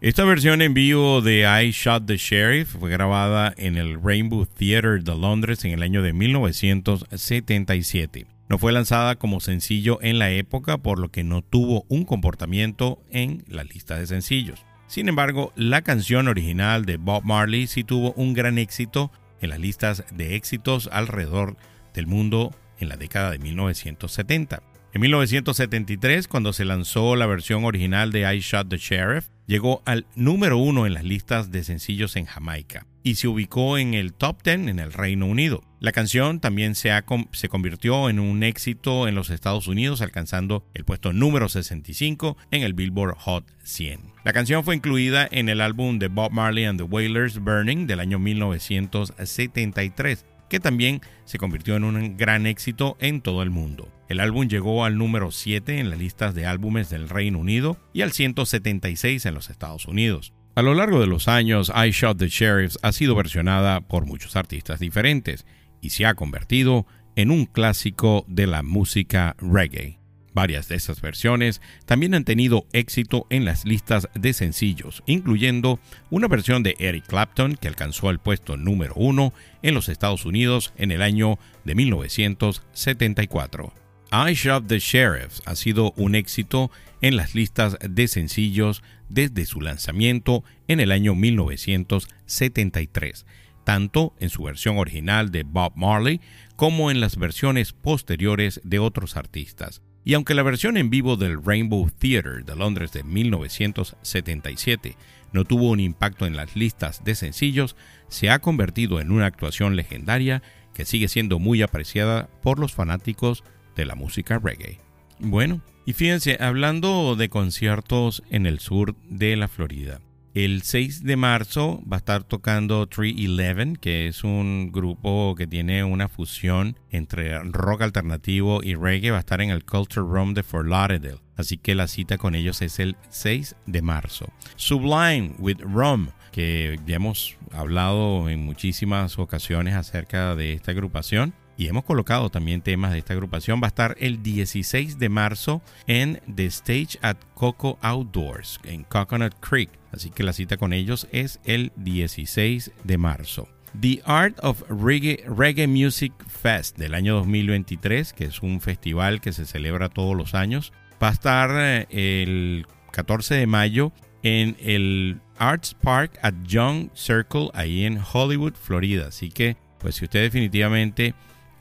Esta 0.00 0.24
versión 0.24 0.62
en 0.62 0.74
vivo 0.74 1.22
de 1.22 1.40
I 1.40 1.72
Shot 1.72 2.06
the 2.06 2.16
Sheriff 2.16 2.76
fue 2.78 2.88
grabada 2.88 3.52
en 3.56 3.76
el 3.76 4.00
Rainbow 4.00 4.46
Theatre 4.46 5.00
de 5.00 5.16
Londres 5.16 5.64
en 5.64 5.72
el 5.72 5.82
año 5.82 6.02
de 6.02 6.12
1977. 6.12 8.28
No 8.48 8.58
fue 8.58 8.72
lanzada 8.72 9.16
como 9.16 9.40
sencillo 9.40 9.98
en 10.00 10.20
la 10.20 10.30
época, 10.30 10.78
por 10.78 11.00
lo 11.00 11.10
que 11.10 11.24
no 11.24 11.42
tuvo 11.42 11.84
un 11.88 12.04
comportamiento 12.04 13.02
en 13.10 13.42
la 13.48 13.64
lista 13.64 13.98
de 13.98 14.06
sencillos. 14.06 14.67
Sin 14.88 15.06
embargo, 15.08 15.52
la 15.54 15.82
canción 15.82 16.28
original 16.28 16.86
de 16.86 16.96
Bob 16.96 17.22
Marley 17.22 17.66
sí 17.66 17.84
tuvo 17.84 18.12
un 18.14 18.32
gran 18.32 18.56
éxito 18.56 19.12
en 19.42 19.50
las 19.50 19.60
listas 19.60 20.02
de 20.12 20.34
éxitos 20.34 20.88
alrededor 20.90 21.56
del 21.92 22.06
mundo 22.06 22.54
en 22.78 22.88
la 22.88 22.96
década 22.96 23.30
de 23.30 23.38
1970. 23.38 24.62
En 24.94 25.00
1973, 25.02 26.26
cuando 26.26 26.54
se 26.54 26.64
lanzó 26.64 27.16
la 27.16 27.26
versión 27.26 27.66
original 27.66 28.10
de 28.12 28.34
I 28.34 28.40
Shot 28.40 28.70
the 28.70 28.78
Sheriff, 28.78 29.28
llegó 29.48 29.82
al 29.86 30.06
número 30.14 30.58
uno 30.58 30.86
en 30.86 30.94
las 30.94 31.02
listas 31.02 31.50
de 31.50 31.64
sencillos 31.64 32.14
en 32.14 32.26
Jamaica 32.26 32.86
y 33.02 33.16
se 33.16 33.26
ubicó 33.26 33.78
en 33.78 33.94
el 33.94 34.12
top 34.12 34.42
10 34.44 34.68
en 34.68 34.78
el 34.78 34.92
Reino 34.92 35.26
Unido. 35.26 35.64
La 35.80 35.92
canción 35.92 36.40
también 36.40 36.74
se, 36.74 36.90
se 37.32 37.48
convirtió 37.48 38.10
en 38.10 38.20
un 38.20 38.42
éxito 38.42 39.08
en 39.08 39.14
los 39.14 39.30
Estados 39.30 39.66
Unidos, 39.66 40.02
alcanzando 40.02 40.64
el 40.74 40.84
puesto 40.84 41.12
número 41.12 41.48
65 41.48 42.36
en 42.50 42.62
el 42.62 42.74
Billboard 42.74 43.16
Hot 43.16 43.46
100. 43.62 44.00
La 44.24 44.34
canción 44.34 44.62
fue 44.62 44.76
incluida 44.76 45.26
en 45.30 45.48
el 45.48 45.62
álbum 45.62 45.98
de 45.98 46.08
Bob 46.08 46.32
Marley 46.32 46.66
and 46.66 46.78
the 46.78 46.84
Wailers 46.84 47.38
Burning 47.38 47.86
del 47.86 48.00
año 48.00 48.18
1973. 48.18 50.26
Que 50.48 50.60
también 50.60 51.00
se 51.24 51.38
convirtió 51.38 51.76
en 51.76 51.84
un 51.84 52.16
gran 52.16 52.46
éxito 52.46 52.96
en 53.00 53.20
todo 53.20 53.42
el 53.42 53.50
mundo. 53.50 53.88
El 54.08 54.20
álbum 54.20 54.48
llegó 54.48 54.84
al 54.84 54.96
número 54.96 55.30
7 55.30 55.78
en 55.78 55.90
las 55.90 55.98
listas 55.98 56.34
de 56.34 56.46
álbumes 56.46 56.90
del 56.90 57.08
Reino 57.08 57.38
Unido 57.38 57.76
y 57.92 58.02
al 58.02 58.12
176 58.12 59.26
en 59.26 59.34
los 59.34 59.50
Estados 59.50 59.86
Unidos. 59.86 60.32
A 60.54 60.62
lo 60.62 60.74
largo 60.74 61.00
de 61.00 61.06
los 61.06 61.28
años, 61.28 61.70
I 61.74 61.90
Shot 61.90 62.18
the 62.18 62.28
Sheriffs 62.28 62.78
ha 62.82 62.92
sido 62.92 63.14
versionada 63.14 63.80
por 63.80 64.06
muchos 64.06 64.34
artistas 64.34 64.80
diferentes 64.80 65.46
y 65.80 65.90
se 65.90 66.06
ha 66.06 66.14
convertido 66.14 66.86
en 67.14 67.30
un 67.30 67.46
clásico 67.46 68.24
de 68.28 68.46
la 68.46 68.62
música 68.62 69.36
reggae. 69.38 69.98
Varias 70.34 70.68
de 70.68 70.76
estas 70.76 71.00
versiones 71.00 71.60
también 71.86 72.14
han 72.14 72.24
tenido 72.24 72.66
éxito 72.72 73.26
en 73.30 73.44
las 73.44 73.64
listas 73.64 74.08
de 74.14 74.32
sencillos, 74.32 75.02
incluyendo 75.06 75.80
una 76.10 76.28
versión 76.28 76.62
de 76.62 76.76
Eric 76.78 77.06
Clapton 77.06 77.56
que 77.56 77.68
alcanzó 77.68 78.10
el 78.10 78.18
puesto 78.18 78.56
número 78.56 78.94
uno 78.94 79.32
en 79.62 79.74
los 79.74 79.88
Estados 79.88 80.24
Unidos 80.24 80.72
en 80.76 80.92
el 80.92 81.02
año 81.02 81.38
de 81.64 81.74
1974. 81.74 83.72
I 84.10 84.32
Shot 84.32 84.66
the 84.66 84.78
Sheriff 84.78 85.40
ha 85.44 85.54
sido 85.54 85.92
un 85.96 86.14
éxito 86.14 86.70
en 87.00 87.16
las 87.16 87.34
listas 87.34 87.76
de 87.80 88.08
sencillos 88.08 88.82
desde 89.08 89.44
su 89.44 89.60
lanzamiento 89.60 90.44
en 90.66 90.80
el 90.80 90.92
año 90.92 91.14
1973, 91.14 93.26
tanto 93.64 94.14
en 94.18 94.30
su 94.30 94.44
versión 94.44 94.78
original 94.78 95.30
de 95.30 95.42
Bob 95.42 95.74
Marley 95.76 96.22
como 96.56 96.90
en 96.90 97.00
las 97.00 97.16
versiones 97.16 97.72
posteriores 97.72 98.60
de 98.64 98.78
otros 98.78 99.16
artistas. 99.16 99.82
Y 100.04 100.14
aunque 100.14 100.34
la 100.34 100.42
versión 100.42 100.76
en 100.76 100.90
vivo 100.90 101.16
del 101.16 101.42
Rainbow 101.42 101.90
Theatre 101.90 102.42
de 102.42 102.56
Londres 102.56 102.92
de 102.92 103.02
1977 103.02 104.96
no 105.32 105.44
tuvo 105.44 105.70
un 105.70 105.80
impacto 105.80 106.26
en 106.26 106.36
las 106.36 106.56
listas 106.56 107.04
de 107.04 107.14
sencillos, 107.14 107.76
se 108.08 108.30
ha 108.30 108.38
convertido 108.38 109.00
en 109.00 109.12
una 109.12 109.26
actuación 109.26 109.76
legendaria 109.76 110.42
que 110.72 110.84
sigue 110.84 111.08
siendo 111.08 111.38
muy 111.38 111.62
apreciada 111.62 112.28
por 112.42 112.58
los 112.58 112.72
fanáticos 112.72 113.44
de 113.76 113.84
la 113.84 113.94
música 113.94 114.38
reggae. 114.38 114.78
Bueno, 115.18 115.62
y 115.84 115.94
fíjense, 115.94 116.38
hablando 116.40 117.16
de 117.16 117.28
conciertos 117.28 118.22
en 118.30 118.46
el 118.46 118.60
sur 118.60 118.94
de 119.08 119.36
la 119.36 119.48
Florida, 119.48 120.00
el 120.44 120.62
6 120.62 121.02
de 121.02 121.16
marzo 121.16 121.82
va 121.90 121.96
a 121.96 121.98
estar 121.98 122.22
tocando 122.22 122.86
311, 122.86 123.80
que 123.80 124.06
es 124.06 124.22
un 124.22 124.70
grupo 124.70 125.34
que 125.36 125.48
tiene 125.48 125.82
una 125.82 126.06
fusión 126.06 126.78
entre 126.90 127.40
rock 127.42 127.82
alternativo 127.82 128.62
y 128.62 128.76
reggae. 128.76 129.10
Va 129.10 129.16
a 129.16 129.20
estar 129.20 129.40
en 129.40 129.50
el 129.50 129.64
Culture 129.64 130.06
Room 130.06 130.34
de 130.34 130.44
Fort 130.44 130.68
Lauderdale. 130.68 131.18
Así 131.36 131.58
que 131.58 131.74
la 131.74 131.88
cita 131.88 132.18
con 132.18 132.36
ellos 132.36 132.62
es 132.62 132.78
el 132.78 132.96
6 133.08 133.56
de 133.66 133.82
marzo. 133.82 134.28
Sublime 134.54 135.32
with 135.40 135.60
Rum, 135.60 136.10
que 136.30 136.78
ya 136.86 136.96
hemos 136.96 137.36
hablado 137.50 138.28
en 138.28 138.44
muchísimas 138.44 139.18
ocasiones 139.18 139.74
acerca 139.74 140.36
de 140.36 140.52
esta 140.52 140.70
agrupación 140.70 141.34
y 141.56 141.66
hemos 141.66 141.82
colocado 141.82 142.30
también 142.30 142.62
temas 142.62 142.92
de 142.92 142.98
esta 142.98 143.12
agrupación. 143.12 143.60
Va 143.60 143.66
a 143.66 143.74
estar 143.74 143.96
el 143.98 144.22
16 144.22 145.00
de 145.00 145.08
marzo 145.08 145.62
en 145.88 146.20
The 146.32 146.46
Stage 146.46 146.98
at 147.02 147.16
Coco 147.34 147.76
Outdoors 147.82 148.60
en 148.62 148.84
Coconut 148.84 149.34
Creek. 149.40 149.77
Así 149.92 150.10
que 150.10 150.22
la 150.22 150.32
cita 150.32 150.56
con 150.56 150.72
ellos 150.72 151.08
es 151.12 151.40
el 151.44 151.72
16 151.76 152.72
de 152.84 152.98
marzo. 152.98 153.48
The 153.78 154.00
Art 154.04 154.38
of 154.42 154.62
Reggae, 154.68 155.66
Music 155.66 156.12
Fest 156.26 156.78
del 156.78 156.94
año 156.94 157.16
2023, 157.16 158.12
que 158.12 158.24
es 158.24 158.42
un 158.42 158.60
festival 158.60 159.20
que 159.20 159.32
se 159.32 159.46
celebra 159.46 159.88
todos 159.88 160.16
los 160.16 160.34
años, 160.34 160.72
va 161.02 161.08
a 161.08 161.12
estar 161.12 161.50
eh, 161.54 161.86
el 161.90 162.66
14 162.92 163.34
de 163.34 163.46
mayo 163.46 163.92
en 164.22 164.56
el 164.60 165.20
Arts 165.38 165.74
Park 165.74 166.18
at 166.22 166.34
Young 166.44 166.90
Circle, 166.94 167.50
ahí 167.54 167.84
en 167.84 168.00
Hollywood, 168.12 168.54
Florida. 168.54 169.08
Así 169.08 169.30
que, 169.30 169.56
pues 169.78 169.96
si 169.96 170.04
usted 170.04 170.22
definitivamente 170.22 171.14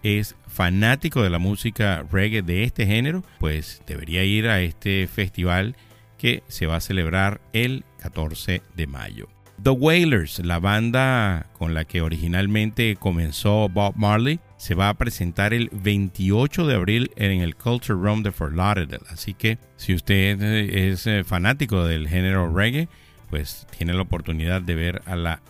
es 0.04 0.36
fanático 0.48 1.22
de 1.22 1.30
la 1.30 1.40
música 1.40 2.06
reggae 2.12 2.42
de 2.42 2.64
este 2.64 2.86
género, 2.86 3.24
pues 3.40 3.82
debería 3.86 4.24
ir 4.24 4.48
a 4.48 4.62
este 4.62 5.08
festival 5.08 5.76
que 6.18 6.44
se 6.48 6.66
va 6.66 6.78
a 6.78 6.82
celebrar 6.82 7.42
el 7.54 7.86
14 8.00 8.62
de 8.76 8.88
mayo. 8.88 9.28
The 9.62 9.72
Wailers, 9.72 10.40
la 10.40 10.60
banda 10.60 11.48
con 11.58 11.74
la 11.74 11.86
que 11.86 12.02
originalmente 12.02 12.96
comenzó 12.96 13.70
Bob 13.70 13.96
Marley, 13.96 14.40
se 14.58 14.76
va 14.76 14.90
a 14.90 14.94
presentar 14.94 15.54
el 15.54 15.70
28 15.72 16.68
de 16.68 16.76
abril 16.76 17.12
en 17.16 17.42
el 17.42 17.56
Culture 17.56 18.00
Room 18.00 18.22
de 18.22 18.32
Fort 18.32 18.54
Lauderdale. 18.54 19.04
Así 19.10 19.34
que 19.34 19.58
si 19.76 19.96
usted 19.96 20.42
es 20.42 21.08
eh, 21.08 21.24
fanático 21.24 21.86
del 21.86 22.08
género 22.08 22.54
reggae, 22.54 22.88
pues 23.30 23.66
tiene 23.76 23.94
la 23.94 24.04
oportunidad 24.04 24.62
de 24.62 24.76
ver 24.76 25.02
a 25.06 25.16
la 25.16 25.42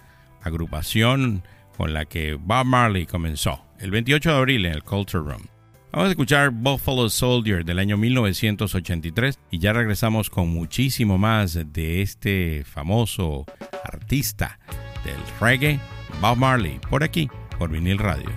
agrupación 0.42 1.44
con 1.76 1.94
la 1.94 2.06
que 2.06 2.36
Bob 2.36 2.66
Marley 2.66 3.06
comenzó 3.06 3.62
el 3.80 3.92
28 3.92 4.32
de 4.32 4.38
abril 4.38 4.66
en 4.66 4.72
el 4.72 4.84
Culture 4.84 5.24
Room. 5.24 5.48
Vamos 5.92 6.08
a 6.08 6.12
escuchar 6.12 6.50
Buffalo 6.52 7.10
Soldier 7.10 7.64
del 7.64 7.80
año 7.80 7.98
1983 7.98 9.40
y 9.50 9.60
ya 9.60 9.72
regresamos 9.72 10.30
con 10.30 10.50
muchísimo 10.50 11.18
más 11.18 11.58
de 11.72 12.02
este 12.02 12.64
famoso 12.66 13.46
artista 13.84 14.60
del 15.06 15.16
reggae, 15.40 15.80
Bob 16.22 16.38
Marley, 16.38 16.80
por 16.90 17.04
aquí, 17.04 17.30
por 17.58 17.70
vinil 17.70 17.98
radio. 17.98 18.30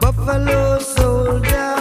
Buffalo 0.00 0.80
Soldier, 0.80 1.76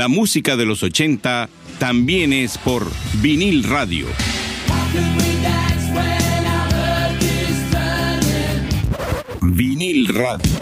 La 0.00 0.08
música 0.08 0.56
de 0.56 0.64
los 0.64 0.82
80 0.82 1.50
también 1.78 2.32
es 2.32 2.56
por 2.56 2.90
vinil 3.20 3.62
radio. 3.64 4.06
Vinil 9.42 10.08
radio. 10.08 10.52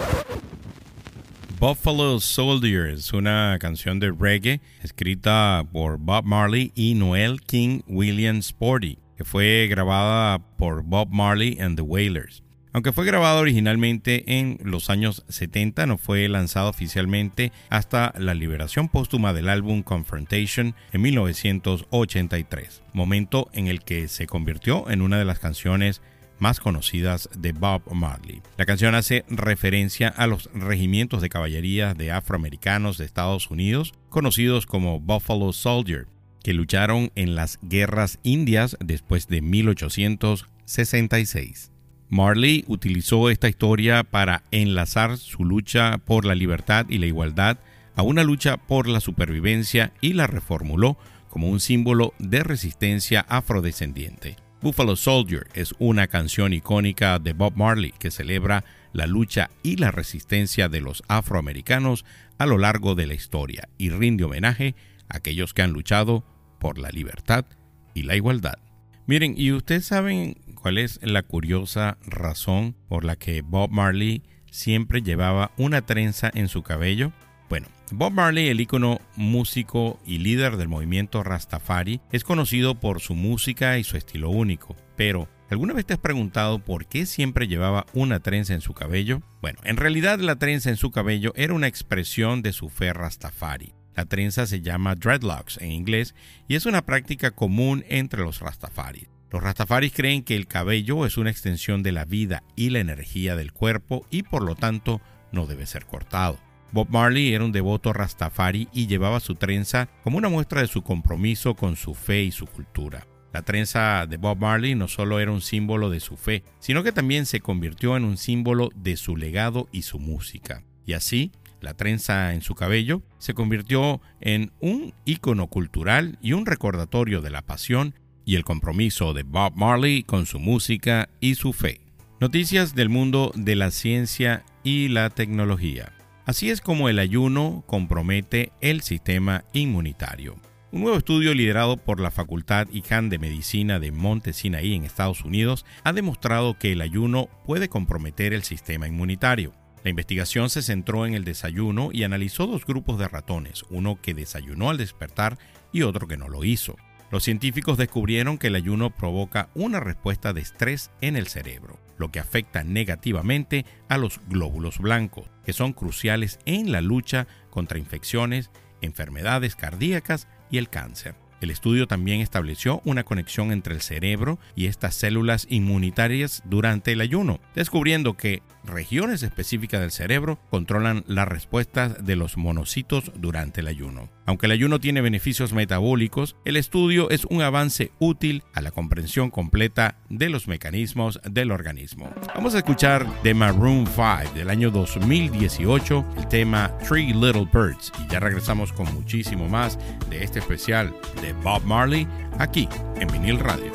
Buffalo 1.57 2.19
Soldier 2.19 2.87
es 2.87 3.13
una 3.13 3.55
canción 3.61 4.01
de 4.01 4.11
reggae 4.11 4.59
escrita 4.83 5.65
por 5.71 5.99
Bob 5.99 6.25
Marley 6.25 6.73
y 6.75 6.95
Noel 6.95 7.39
King 7.39 7.79
Williams 7.87 8.47
Sporty, 8.47 8.97
que 9.15 9.23
fue 9.23 9.67
grabada 9.69 10.39
por 10.57 10.83
Bob 10.83 11.13
Marley 11.13 11.57
and 11.61 11.77
the 11.77 11.81
Wailers. 11.81 12.43
Aunque 12.71 12.93
fue 12.93 13.05
grabado 13.05 13.39
originalmente 13.39 14.39
en 14.39 14.59
los 14.63 14.91
años 14.91 15.25
70, 15.27 15.87
no 15.87 15.97
fue 15.97 16.29
lanzado 16.29 16.69
oficialmente 16.69 17.51
hasta 17.69 18.13
la 18.17 18.35
liberación 18.35 18.89
póstuma 18.89 19.33
del 19.33 19.49
álbum 19.49 19.81
Confrontation 19.81 20.75
en 20.91 21.01
1983, 21.01 22.83
momento 22.93 23.49
en 23.53 23.65
el 23.67 23.81
que 23.81 24.07
se 24.07 24.27
convirtió 24.27 24.87
en 24.91 25.01
una 25.01 25.17
de 25.17 25.25
las 25.25 25.39
canciones 25.39 26.03
más 26.37 26.59
conocidas 26.59 27.27
de 27.35 27.53
Bob 27.53 27.81
Marley. 27.91 28.43
La 28.55 28.65
canción 28.65 28.93
hace 28.93 29.25
referencia 29.29 30.09
a 30.09 30.27
los 30.27 30.51
regimientos 30.53 31.21
de 31.21 31.29
caballería 31.29 31.95
de 31.95 32.11
afroamericanos 32.11 32.99
de 32.99 33.05
Estados 33.05 33.49
Unidos, 33.49 33.95
conocidos 34.09 34.67
como 34.67 34.99
Buffalo 34.99 35.53
Soldier, 35.53 36.05
que 36.43 36.53
lucharon 36.53 37.11
en 37.15 37.33
las 37.35 37.57
guerras 37.63 38.19
indias 38.23 38.77
después 38.79 39.27
de 39.27 39.41
1866. 39.41 41.71
Marley 42.09 42.65
utilizó 42.67 43.29
esta 43.29 43.47
historia 43.47 44.03
para 44.03 44.43
enlazar 44.51 45.17
su 45.17 45.45
lucha 45.45 45.99
por 45.99 46.25
la 46.25 46.33
libertad 46.33 46.87
y 46.89 46.97
la 46.97 47.05
igualdad 47.05 47.59
a 47.95 48.01
una 48.01 48.23
lucha 48.23 48.57
por 48.57 48.87
la 48.87 48.99
supervivencia 48.99 49.93
y 50.01 50.13
la 50.13 50.25
reformuló 50.25 50.97
como 51.29 51.49
un 51.49 51.59
símbolo 51.59 52.13
de 52.17 52.43
resistencia 52.43 53.21
afrodescendiente. 53.29 54.37
Buffalo 54.61 54.95
Soldier 54.95 55.47
es 55.53 55.73
una 55.79 56.07
canción 56.07 56.51
icónica 56.53 57.19
de 57.19 57.33
Bob 57.33 57.55
Marley 57.55 57.91
que 57.91 58.11
celebra 58.11 58.65
la 58.91 59.05
lucha 59.05 59.51
y 59.61 59.77
la 59.77 59.91
resistencia 59.91 60.67
de 60.67 60.81
los 60.81 61.03
afroamericanos 61.07 62.05
a 62.39 62.45
lo 62.45 62.57
largo 62.57 62.95
de 62.95 63.05
la 63.05 63.13
historia 63.13 63.69
y 63.77 63.89
rinde 63.89 64.23
homenaje 64.23 64.75
a 65.07 65.17
aquellos 65.17 65.53
que 65.53 65.61
han 65.61 65.73
luchado 65.73 66.25
por 66.59 66.79
la 66.79 66.89
libertad 66.89 67.45
y 67.93 68.03
la 68.03 68.15
igualdad. 68.15 68.57
Miren, 69.05 69.33
¿y 69.37 69.51
ustedes 69.51 69.85
saben 69.85 70.37
cuál 70.59 70.77
es 70.77 70.99
la 71.01 71.23
curiosa 71.23 71.97
razón 72.05 72.75
por 72.87 73.03
la 73.05 73.15
que 73.15 73.41
Bob 73.41 73.71
Marley 73.71 74.23
siempre 74.51 75.01
llevaba 75.01 75.51
una 75.57 75.85
trenza 75.85 76.29
en 76.33 76.47
su 76.47 76.63
cabello? 76.63 77.11
Bueno, 77.49 77.67
Bob 77.91 78.11
Marley, 78.11 78.47
el 78.49 78.61
ícono 78.61 78.99
músico 79.15 79.99
y 80.05 80.19
líder 80.19 80.57
del 80.57 80.67
movimiento 80.67 81.23
Rastafari, 81.23 82.01
es 82.11 82.23
conocido 82.23 82.75
por 82.75 82.99
su 82.99 83.15
música 83.15 83.79
y 83.79 83.83
su 83.83 83.97
estilo 83.97 84.29
único. 84.29 84.75
Pero, 84.95 85.27
¿alguna 85.49 85.73
vez 85.73 85.85
te 85.85 85.93
has 85.93 85.99
preguntado 85.99 86.59
por 86.59 86.85
qué 86.85 87.05
siempre 87.07 87.47
llevaba 87.47 87.87
una 87.93 88.19
trenza 88.19 88.53
en 88.53 88.61
su 88.61 88.73
cabello? 88.73 89.23
Bueno, 89.41 89.59
en 89.63 89.77
realidad 89.77 90.19
la 90.19 90.35
trenza 90.35 90.69
en 90.69 90.77
su 90.77 90.91
cabello 90.91 91.33
era 91.35 91.53
una 91.53 91.67
expresión 91.67 92.43
de 92.43 92.53
su 92.53 92.69
fe 92.69 92.93
Rastafari. 92.93 93.73
La 93.95 94.05
trenza 94.05 94.45
se 94.45 94.61
llama 94.61 94.95
dreadlocks 94.95 95.57
en 95.57 95.71
inglés 95.71 96.13
y 96.47 96.55
es 96.55 96.65
una 96.65 96.85
práctica 96.85 97.31
común 97.31 97.83
entre 97.89 98.21
los 98.21 98.39
Rastafari. 98.39 99.07
Los 99.31 99.43
Rastafaris 99.43 99.93
creen 99.93 100.23
que 100.23 100.35
el 100.35 100.47
cabello 100.47 101.05
es 101.05 101.17
una 101.17 101.29
extensión 101.29 101.83
de 101.83 101.91
la 101.91 102.05
vida 102.05 102.43
y 102.55 102.71
la 102.71 102.79
energía 102.79 103.35
del 103.35 103.53
cuerpo 103.53 104.05
y 104.09 104.23
por 104.23 104.43
lo 104.43 104.55
tanto 104.55 105.01
no 105.31 105.45
debe 105.45 105.67
ser 105.67 105.85
cortado. 105.85 106.39
Bob 106.71 106.89
Marley 106.89 107.33
era 107.33 107.43
un 107.43 107.51
devoto 107.51 107.93
rastafari 107.93 108.69
y 108.73 108.87
llevaba 108.87 109.19
su 109.19 109.35
trenza 109.35 109.87
como 110.03 110.17
una 110.17 110.29
muestra 110.29 110.61
de 110.61 110.67
su 110.67 110.81
compromiso 110.81 111.55
con 111.55 111.75
su 111.75 111.93
fe 111.93 112.23
y 112.23 112.31
su 112.31 112.45
cultura. 112.47 113.07
La 113.31 113.43
trenza 113.43 114.07
de 114.07 114.17
Bob 114.17 114.39
Marley 114.39 114.73
no 114.73 114.87
solo 114.87 115.19
era 115.19 115.31
un 115.31 115.41
símbolo 115.41 115.91
de 115.91 115.99
su 115.99 116.17
fe, 116.17 116.43
sino 116.59 116.83
que 116.83 116.91
también 116.91 117.27
se 117.27 117.39
convirtió 117.39 117.97
en 117.97 118.05
un 118.05 118.17
símbolo 118.17 118.69
de 118.75 118.97
su 118.97 119.15
legado 119.15 119.67
y 119.71 119.83
su 119.83 119.99
música. 119.99 120.63
Y 120.85 120.93
así, 120.93 121.31
la 121.61 121.75
trenza 121.75 122.33
en 122.33 122.41
su 122.41 122.55
cabello 122.55 123.03
se 123.19 123.35
convirtió 123.35 124.01
en 124.21 124.51
un 124.59 124.93
ícono 125.05 125.47
cultural 125.47 126.17
y 126.21 126.33
un 126.33 126.47
recordatorio 126.47 127.21
de 127.21 127.29
la 127.29 127.43
pasión 127.43 127.93
y 128.29 128.35
el 128.35 128.43
compromiso 128.43 129.15
de 129.15 129.23
Bob 129.23 129.53
Marley 129.55 130.03
con 130.03 130.27
su 130.27 130.37
música 130.37 131.09
y 131.19 131.33
su 131.33 131.51
fe. 131.51 131.81
Noticias 132.19 132.75
del 132.75 132.87
mundo 132.87 133.31
de 133.33 133.55
la 133.55 133.71
ciencia 133.71 134.43
y 134.63 134.87
la 134.89 135.09
tecnología. 135.09 135.93
Así 136.27 136.51
es 136.51 136.61
como 136.61 136.89
el 136.89 136.99
ayuno 136.99 137.63
compromete 137.65 138.51
el 138.61 138.81
sistema 138.81 139.45
inmunitario. 139.51 140.35
Un 140.71 140.81
nuevo 140.81 140.99
estudio 140.99 141.33
liderado 141.33 141.77
por 141.77 141.99
la 141.99 142.11
Facultad 142.11 142.67
IJAN 142.71 143.09
de 143.09 143.17
Medicina 143.17 143.79
de 143.79 143.91
Monte 143.91 144.33
Sinaí 144.33 144.75
en 144.75 144.83
Estados 144.83 145.25
Unidos 145.25 145.65
ha 145.83 145.91
demostrado 145.91 146.55
que 146.59 146.73
el 146.73 146.81
ayuno 146.81 147.29
puede 147.47 147.67
comprometer 147.67 148.33
el 148.33 148.43
sistema 148.43 148.87
inmunitario. 148.87 149.55
La 149.83 149.89
investigación 149.89 150.51
se 150.51 150.61
centró 150.61 151.07
en 151.07 151.15
el 151.15 151.23
desayuno 151.23 151.89
y 151.91 152.03
analizó 152.03 152.45
dos 152.45 152.63
grupos 152.67 152.99
de 152.99 153.07
ratones, 153.07 153.63
uno 153.71 153.99
que 153.99 154.13
desayunó 154.13 154.69
al 154.69 154.77
despertar 154.77 155.39
y 155.73 155.81
otro 155.81 156.07
que 156.07 156.17
no 156.17 156.27
lo 156.29 156.43
hizo. 156.43 156.75
Los 157.11 157.23
científicos 157.23 157.77
descubrieron 157.77 158.37
que 158.37 158.47
el 158.47 158.55
ayuno 158.55 158.91
provoca 158.91 159.49
una 159.55 159.79
respuesta 159.79 160.31
de 160.31 160.41
estrés 160.41 160.91
en 161.01 161.15
el 161.15 161.27
cerebro, 161.27 161.79
lo 161.97 162.11
que 162.11 162.19
afecta 162.19 162.63
negativamente 162.63 163.65
a 163.87 163.97
los 163.97 164.19
glóbulos 164.27 164.77
blancos, 164.77 165.25
que 165.43 165.53
son 165.53 165.73
cruciales 165.73 166.39
en 166.45 166.71
la 166.71 166.81
lucha 166.81 167.27
contra 167.49 167.79
infecciones, 167.79 168.51
enfermedades 168.81 169.55
cardíacas 169.55 170.27
y 170.51 170.59
el 170.59 170.69
cáncer. 170.69 171.15
El 171.41 171.51
estudio 171.51 171.87
también 171.87 172.19
estableció 172.19 172.81
una 172.83 173.05
conexión 173.05 173.51
entre 173.51 173.73
el 173.73 173.81
cerebro 173.81 174.39
y 174.55 174.65
estas 174.65 174.95
células 174.95 175.47
inmunitarias 175.49 176.43
durante 176.45 176.91
el 176.91 177.01
ayuno, 177.01 177.39
descubriendo 177.55 178.17
que 178.17 178.43
regiones 178.65 179.23
específicas 179.23 179.79
del 179.79 179.91
cerebro 179.91 180.37
controlan 180.49 181.05
las 181.07 181.27
respuestas 181.27 182.05
de 182.05 182.17
los 182.17 182.35
monocitos 182.35 183.11
durante 183.15 183.61
el 183.61 183.67
ayuno. 183.67 184.09
Aunque 184.29 184.45
el 184.45 184.51
ayuno 184.51 184.79
tiene 184.79 185.01
beneficios 185.01 185.53
metabólicos, 185.53 186.35
el 186.45 186.55
estudio 186.55 187.09
es 187.09 187.25
un 187.25 187.41
avance 187.41 187.91
útil 187.97 188.43
a 188.53 188.61
la 188.61 188.69
comprensión 188.69 189.31
completa 189.31 189.97
de 190.07 190.29
los 190.29 190.47
mecanismos 190.47 191.19
del 191.27 191.49
organismo. 191.49 192.13
Vamos 192.35 192.53
a 192.53 192.59
escuchar 192.59 193.07
de 193.23 193.33
Maroon 193.33 193.87
5 193.87 194.35
del 194.35 194.51
año 194.51 194.69
2018 194.69 196.05
el 196.15 196.27
tema 196.27 196.71
Three 196.87 197.11
Little 197.11 197.49
Birds 197.51 197.91
y 198.05 198.11
ya 198.11 198.19
regresamos 198.19 198.71
con 198.71 198.93
muchísimo 198.93 199.49
más 199.49 199.79
de 200.11 200.23
este 200.23 200.37
especial 200.37 200.93
de 201.23 201.33
Bob 201.33 201.63
Marley 201.63 202.07
aquí 202.37 202.69
en 202.99 203.07
Vinil 203.07 203.39
Radio. 203.39 203.73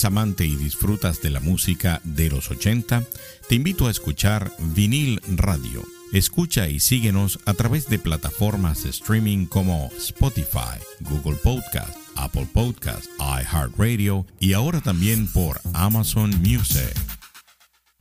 ¿Eres 0.00 0.06
amante 0.06 0.46
y 0.46 0.56
disfrutas 0.56 1.20
de 1.20 1.28
la 1.28 1.40
música 1.40 2.00
de 2.04 2.30
los 2.30 2.50
80? 2.50 3.04
Te 3.50 3.54
invito 3.54 3.86
a 3.86 3.90
escuchar 3.90 4.50
Vinil 4.74 5.20
Radio. 5.36 5.82
Escucha 6.14 6.70
y 6.70 6.80
síguenos 6.80 7.38
a 7.44 7.52
través 7.52 7.86
de 7.90 7.98
plataformas 7.98 8.84
de 8.84 8.88
streaming 8.88 9.44
como 9.44 9.90
Spotify, 9.98 10.80
Google 11.00 11.36
Podcast, 11.36 11.94
Apple 12.16 12.48
Podcast, 12.50 13.10
iHeartRadio 13.18 14.24
y 14.38 14.54
ahora 14.54 14.80
también 14.80 15.28
por 15.28 15.60
Amazon 15.74 16.30
Music. 16.40 16.94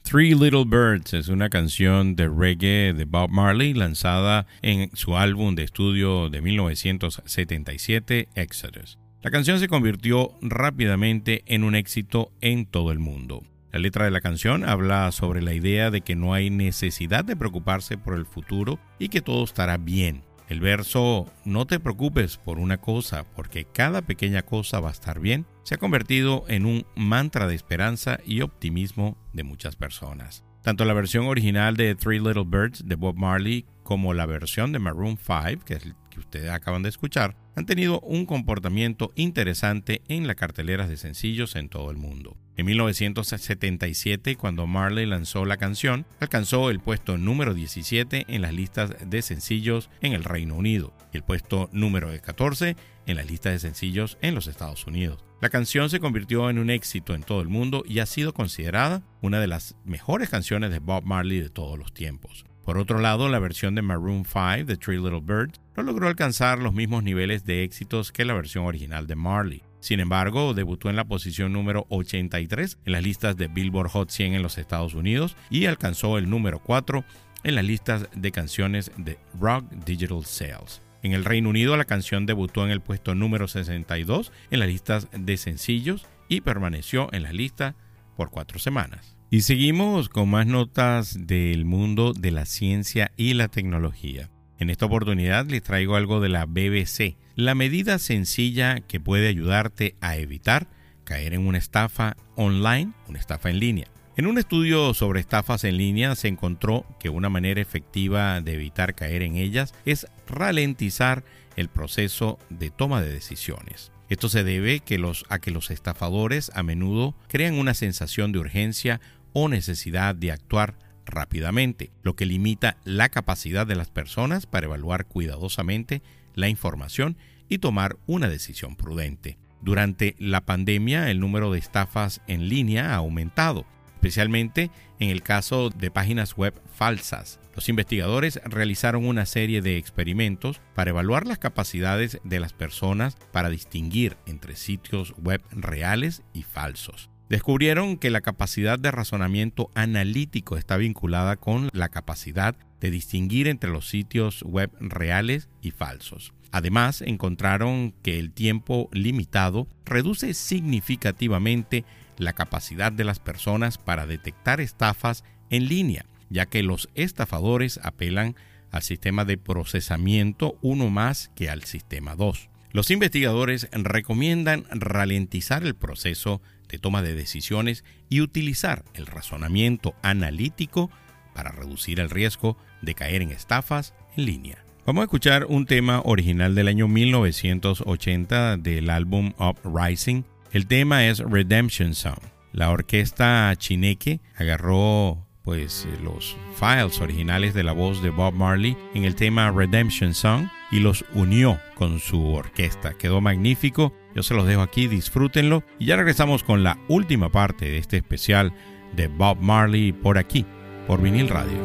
Three 0.03 0.33
Little 0.35 0.63
Birds 0.63 1.13
es 1.13 1.27
una 1.27 1.49
canción 1.49 2.15
de 2.15 2.29
reggae 2.29 2.93
de 2.93 3.03
Bob 3.03 3.29
Marley 3.29 3.73
lanzada 3.73 4.47
en 4.61 4.89
su 4.95 5.17
álbum 5.17 5.53
de 5.53 5.63
estudio 5.63 6.29
de 6.29 6.39
1977, 6.39 8.29
Exodus. 8.35 8.97
La 9.21 9.31
canción 9.31 9.59
se 9.59 9.67
convirtió 9.67 10.31
rápidamente 10.41 11.43
en 11.45 11.65
un 11.65 11.75
éxito 11.75 12.31
en 12.39 12.65
todo 12.65 12.93
el 12.93 12.99
mundo. 12.99 13.43
La 13.69 13.79
letra 13.79 14.05
de 14.05 14.11
la 14.11 14.21
canción 14.21 14.63
habla 14.63 15.11
sobre 15.11 15.41
la 15.41 15.53
idea 15.53 15.91
de 15.91 15.99
que 15.99 16.15
no 16.15 16.33
hay 16.33 16.49
necesidad 16.49 17.25
de 17.25 17.35
preocuparse 17.35 17.97
por 17.97 18.15
el 18.15 18.25
futuro 18.25 18.79
y 18.97 19.09
que 19.09 19.19
todo 19.19 19.43
estará 19.43 19.75
bien. 19.77 20.23
El 20.47 20.61
verso 20.61 21.25
No 21.43 21.67
te 21.67 21.81
preocupes 21.81 22.37
por 22.37 22.59
una 22.59 22.77
cosa, 22.77 23.25
porque 23.35 23.65
cada 23.65 24.01
pequeña 24.01 24.43
cosa 24.43 24.79
va 24.79 24.87
a 24.87 24.93
estar 24.93 25.19
bien, 25.19 25.45
se 25.63 25.75
ha 25.75 25.79
convertido 25.79 26.45
en 26.47 26.65
un 26.65 26.85
mantra 26.95 27.45
de 27.45 27.55
esperanza 27.55 28.19
y 28.25 28.39
optimismo 28.39 29.17
de 29.33 29.43
muchas 29.43 29.75
personas. 29.75 30.45
Tanto 30.69 30.85
la 30.85 30.93
versión 30.93 31.25
original 31.25 31.75
de 31.75 31.95
Three 31.95 32.19
Little 32.19 32.43
Birds 32.45 32.87
de 32.87 32.93
Bob 32.93 33.15
Marley 33.15 33.65
como 33.81 34.13
la 34.13 34.27
versión 34.27 34.71
de 34.71 34.77
Maroon 34.77 35.17
5, 35.17 35.65
que 35.65 35.73
es 35.73 35.83
el 35.83 35.95
que 36.11 36.19
ustedes 36.19 36.51
acaban 36.51 36.83
de 36.83 36.89
escuchar, 36.89 37.35
han 37.55 37.65
tenido 37.65 37.99
un 38.01 38.27
comportamiento 38.27 39.11
interesante 39.15 40.03
en 40.07 40.27
las 40.27 40.35
carteleras 40.35 40.87
de 40.87 40.97
sencillos 40.97 41.55
en 41.55 41.69
todo 41.69 41.89
el 41.89 41.97
mundo. 41.97 42.37
En 42.55 42.67
1977, 42.67 44.35
cuando 44.35 44.67
Marley 44.67 45.07
lanzó 45.07 45.43
la 45.43 45.57
canción, 45.57 46.05
alcanzó 46.19 46.69
el 46.69 46.79
puesto 46.79 47.17
número 47.17 47.55
17 47.55 48.25
en 48.27 48.41
las 48.43 48.53
listas 48.53 48.93
de 49.03 49.23
sencillos 49.23 49.89
en 50.01 50.13
el 50.13 50.23
Reino 50.23 50.53
Unido 50.53 50.93
y 51.11 51.17
el 51.17 51.23
puesto 51.23 51.71
número 51.71 52.09
14 52.21 52.75
en 53.09 53.17
las 53.17 53.29
listas 53.29 53.53
de 53.53 53.59
sencillos 53.59 54.17
en 54.21 54.35
los 54.35 54.47
Estados 54.47 54.85
Unidos. 54.85 55.25
La 55.41 55.49
canción 55.49 55.89
se 55.89 55.99
convirtió 55.99 56.49
en 56.49 56.59
un 56.59 56.69
éxito 56.69 57.15
en 57.15 57.23
todo 57.23 57.41
el 57.41 57.49
mundo 57.49 57.83
y 57.87 57.99
ha 57.99 58.05
sido 58.05 58.33
considerada 58.33 59.01
una 59.21 59.39
de 59.39 59.47
las 59.47 59.75
mejores 59.83 60.29
canciones 60.29 60.69
de 60.69 60.79
Bob 60.79 61.03
Marley 61.05 61.39
de 61.39 61.49
todos 61.49 61.77
los 61.77 61.93
tiempos. 61.93 62.45
Por 62.63 62.77
otro 62.77 62.99
lado, 62.99 63.29
la 63.29 63.39
versión 63.39 63.73
de 63.73 63.81
Maroon 63.81 64.25
5 64.25 64.65
de 64.65 64.77
Three 64.77 64.97
Little 64.97 65.21
Birds 65.21 65.59
no 65.75 65.81
logró 65.81 66.07
alcanzar 66.07 66.59
los 66.59 66.73
mismos 66.73 67.03
niveles 67.03 67.43
de 67.45 67.63
éxitos 67.63 68.11
que 68.11 68.25
la 68.25 68.35
versión 68.35 68.65
original 68.65 69.07
de 69.07 69.15
Marley. 69.15 69.63
Sin 69.79 69.99
embargo, 69.99 70.53
debutó 70.53 70.89
en 70.89 70.95
la 70.95 71.05
posición 71.05 71.51
número 71.51 71.87
83 71.89 72.77
en 72.85 72.91
las 72.91 73.01
listas 73.01 73.37
de 73.37 73.47
Billboard 73.47 73.89
Hot 73.89 74.11
100 74.11 74.35
en 74.35 74.43
los 74.43 74.57
Estados 74.57 74.93
Unidos 74.93 75.35
y 75.49 75.65
alcanzó 75.65 76.19
el 76.19 76.29
número 76.29 76.59
4 76.59 77.03
en 77.43 77.55
las 77.55 77.65
listas 77.65 78.07
de 78.13 78.31
canciones 78.31 78.91
de 78.97 79.17
Rock 79.39 79.65
Digital 79.85 80.25
Sales. 80.25 80.81
En 81.01 81.13
el 81.13 81.25
Reino 81.25 81.49
Unido 81.49 81.77
la 81.77 81.85
canción 81.85 82.25
debutó 82.25 82.65
en 82.65 82.71
el 82.71 82.81
puesto 82.81 83.15
número 83.15 83.47
62 83.47 84.31
en 84.51 84.59
las 84.59 84.67
listas 84.67 85.07
de 85.11 85.37
sencillos 85.37 86.05
y 86.27 86.41
permaneció 86.41 87.09
en 87.13 87.23
la 87.23 87.33
lista 87.33 87.75
por 88.17 88.29
cuatro 88.29 88.59
semanas. 88.59 89.15
Y 89.31 89.41
seguimos 89.41 90.09
con 90.09 90.29
más 90.29 90.47
notas 90.47 91.27
del 91.27 91.63
mundo 91.63 92.13
de 92.13 92.31
la 92.31 92.45
ciencia 92.45 93.11
y 93.15 93.33
la 93.33 93.47
tecnología. 93.47 94.29
En 94.57 94.69
esta 94.69 94.87
oportunidad 94.87 95.45
les 95.45 95.63
traigo 95.63 95.95
algo 95.95 96.19
de 96.19 96.29
la 96.29 96.45
BBC, 96.45 97.15
la 97.35 97.55
medida 97.55 97.97
sencilla 97.97 98.81
que 98.81 98.99
puede 98.99 99.29
ayudarte 99.29 99.95
a 100.01 100.17
evitar 100.17 100.67
caer 101.05 101.33
en 101.33 101.47
una 101.47 101.57
estafa 101.57 102.17
online, 102.35 102.91
una 103.07 103.19
estafa 103.19 103.49
en 103.49 103.59
línea. 103.59 103.87
En 104.19 104.27
un 104.27 104.37
estudio 104.37 104.93
sobre 104.93 105.21
estafas 105.21 105.63
en 105.63 105.77
línea 105.77 106.13
se 106.13 106.27
encontró 106.27 106.85
que 106.99 107.07
una 107.07 107.29
manera 107.29 107.61
efectiva 107.61 108.41
de 108.41 108.55
evitar 108.55 108.93
caer 108.93 109.21
en 109.21 109.37
ellas 109.37 109.73
es 109.85 110.07
ralentizar 110.27 111.23
el 111.55 111.69
proceso 111.69 112.37
de 112.49 112.69
toma 112.69 113.01
de 113.01 113.13
decisiones. 113.13 113.93
Esto 114.09 114.27
se 114.27 114.43
debe 114.43 114.83
a 115.29 115.39
que 115.39 115.51
los 115.51 115.71
estafadores 115.71 116.51
a 116.53 116.63
menudo 116.63 117.15
crean 117.29 117.57
una 117.57 117.73
sensación 117.73 118.33
de 118.33 118.39
urgencia 118.39 118.99
o 119.31 119.47
necesidad 119.47 120.15
de 120.15 120.33
actuar 120.33 120.77
rápidamente, 121.05 121.89
lo 122.03 122.17
que 122.17 122.25
limita 122.25 122.75
la 122.83 123.07
capacidad 123.07 123.65
de 123.65 123.77
las 123.77 123.89
personas 123.89 124.47
para 124.47 124.65
evaluar 124.65 125.05
cuidadosamente 125.05 126.01
la 126.35 126.49
información 126.49 127.15
y 127.47 127.59
tomar 127.59 127.95
una 128.05 128.27
decisión 128.27 128.75
prudente. 128.75 129.37
Durante 129.61 130.17
la 130.19 130.41
pandemia, 130.41 131.09
el 131.09 131.21
número 131.21 131.53
de 131.53 131.59
estafas 131.59 132.19
en 132.27 132.49
línea 132.49 132.91
ha 132.91 132.95
aumentado, 132.97 133.65
especialmente 133.99 134.71
en 134.99 135.09
el 135.09 135.21
caso 135.21 135.69
de 135.71 135.91
páginas 135.91 136.37
web 136.37 136.53
falsas. 136.73 137.37
Los 137.53 137.67
investigadores 137.67 138.39
realizaron 138.45 139.05
una 139.05 139.25
serie 139.25 139.61
de 139.61 139.75
experimentos 139.75 140.61
para 140.73 140.91
evaluar 140.91 141.27
las 141.27 141.37
capacidades 141.37 142.21
de 142.23 142.39
las 142.39 142.53
personas 142.53 143.17
para 143.33 143.49
distinguir 143.49 144.15
entre 144.25 144.55
sitios 144.55 145.13
web 145.17 145.41
reales 145.51 146.23
y 146.33 146.43
falsos. 146.43 147.09
Descubrieron 147.27 147.97
que 147.97 148.09
la 148.09 148.21
capacidad 148.21 148.79
de 148.79 148.89
razonamiento 148.89 149.69
analítico 149.75 150.55
está 150.55 150.77
vinculada 150.77 151.35
con 151.35 151.69
la 151.73 151.89
capacidad 151.89 152.55
de 152.79 152.91
distinguir 152.91 153.49
entre 153.49 153.69
los 153.69 153.89
sitios 153.89 154.43
web 154.43 154.71
reales 154.79 155.49
y 155.61 155.71
falsos. 155.71 156.33
Además, 156.51 157.01
encontraron 157.01 157.93
que 158.01 158.17
el 158.17 158.31
tiempo 158.31 158.89
limitado 158.91 159.67
reduce 159.85 160.33
significativamente 160.33 161.85
la 162.19 162.33
capacidad 162.33 162.91
de 162.91 163.03
las 163.03 163.19
personas 163.19 163.79
para 163.79 164.05
detectar 164.05 164.61
estafas 164.61 165.23
en 165.49 165.67
línea, 165.67 166.05
ya 166.29 166.45
que 166.45 166.61
los 166.61 166.89
estafadores 166.93 167.79
apelan 167.81 168.35
al 168.71 168.83
sistema 168.83 169.25
de 169.25 169.37
procesamiento 169.37 170.59
1 170.61 170.89
más 170.91 171.31
que 171.35 171.49
al 171.49 171.63
sistema 171.63 172.15
2. 172.15 172.49
Los 172.71 172.91
investigadores 172.91 173.67
recomiendan 173.71 174.65
ralentizar 174.69 175.63
el 175.63 175.75
proceso 175.75 176.39
de 176.67 176.77
toma 176.77 177.01
de 177.01 177.15
decisiones 177.15 177.83
y 178.09 178.21
utilizar 178.21 178.85
el 178.93 179.07
razonamiento 179.07 179.95
analítico 180.03 180.91
para 181.33 181.51
reducir 181.51 181.99
el 181.99 182.11
riesgo 182.11 182.57
de 182.83 182.93
caer 182.93 183.23
en 183.23 183.31
estafas 183.31 183.95
en 184.15 184.25
línea. 184.25 184.63
Vamos 184.85 185.01
a 185.01 185.05
escuchar 185.05 185.45
un 185.45 185.65
tema 185.65 186.01
original 186.03 186.55
del 186.55 186.67
año 186.67 186.87
1980 186.87 188.57
del 188.57 188.89
álbum 188.89 189.33
Uprising. 189.39 190.25
El 190.51 190.65
tema 190.65 191.05
es 191.05 191.19
Redemption 191.19 191.93
Song. 191.93 192.17
La 192.53 192.71
orquesta 192.71 193.53
chineque 193.55 194.19
agarró 194.35 195.27
pues 195.43 195.87
los 196.03 196.35
files 196.55 196.99
originales 196.99 197.53
de 197.53 197.63
la 197.63 197.71
voz 197.71 198.01
de 198.01 198.09
Bob 198.09 198.33
Marley 198.33 198.75
en 198.95 199.03
el 199.03 199.13
tema 199.13 199.51
Redemption 199.51 200.15
Song 200.15 200.47
y 200.71 200.79
los 200.79 201.05
unió 201.13 201.59
con 201.75 201.99
su 201.99 202.33
orquesta. 202.33 202.95
Quedó 202.97 203.21
magnífico. 203.21 203.93
Yo 204.15 204.23
se 204.23 204.33
los 204.33 204.47
dejo 204.47 204.61
aquí, 204.61 204.87
disfrútenlo. 204.87 205.63
Y 205.77 205.85
ya 205.85 205.97
regresamos 205.97 206.43
con 206.43 206.63
la 206.63 206.79
última 206.87 207.29
parte 207.29 207.65
de 207.65 207.77
este 207.77 207.97
especial 207.97 208.51
de 208.95 209.07
Bob 209.07 209.37
Marley 209.39 209.91
por 209.91 210.17
aquí, 210.17 210.47
por 210.87 210.99
vinil 210.99 211.29
radio. 211.29 211.59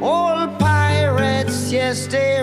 All 0.00 0.48
pirates, 0.58 1.70
yes, 1.70 2.08
they 2.08 2.42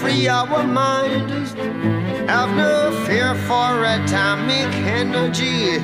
free 0.00 0.28
our 0.28 0.64
minds. 0.64 1.54
Have 2.28 2.50
no 2.56 3.04
fear 3.06 3.34
for 3.48 3.84
atomic 3.84 4.72
energy, 5.02 5.78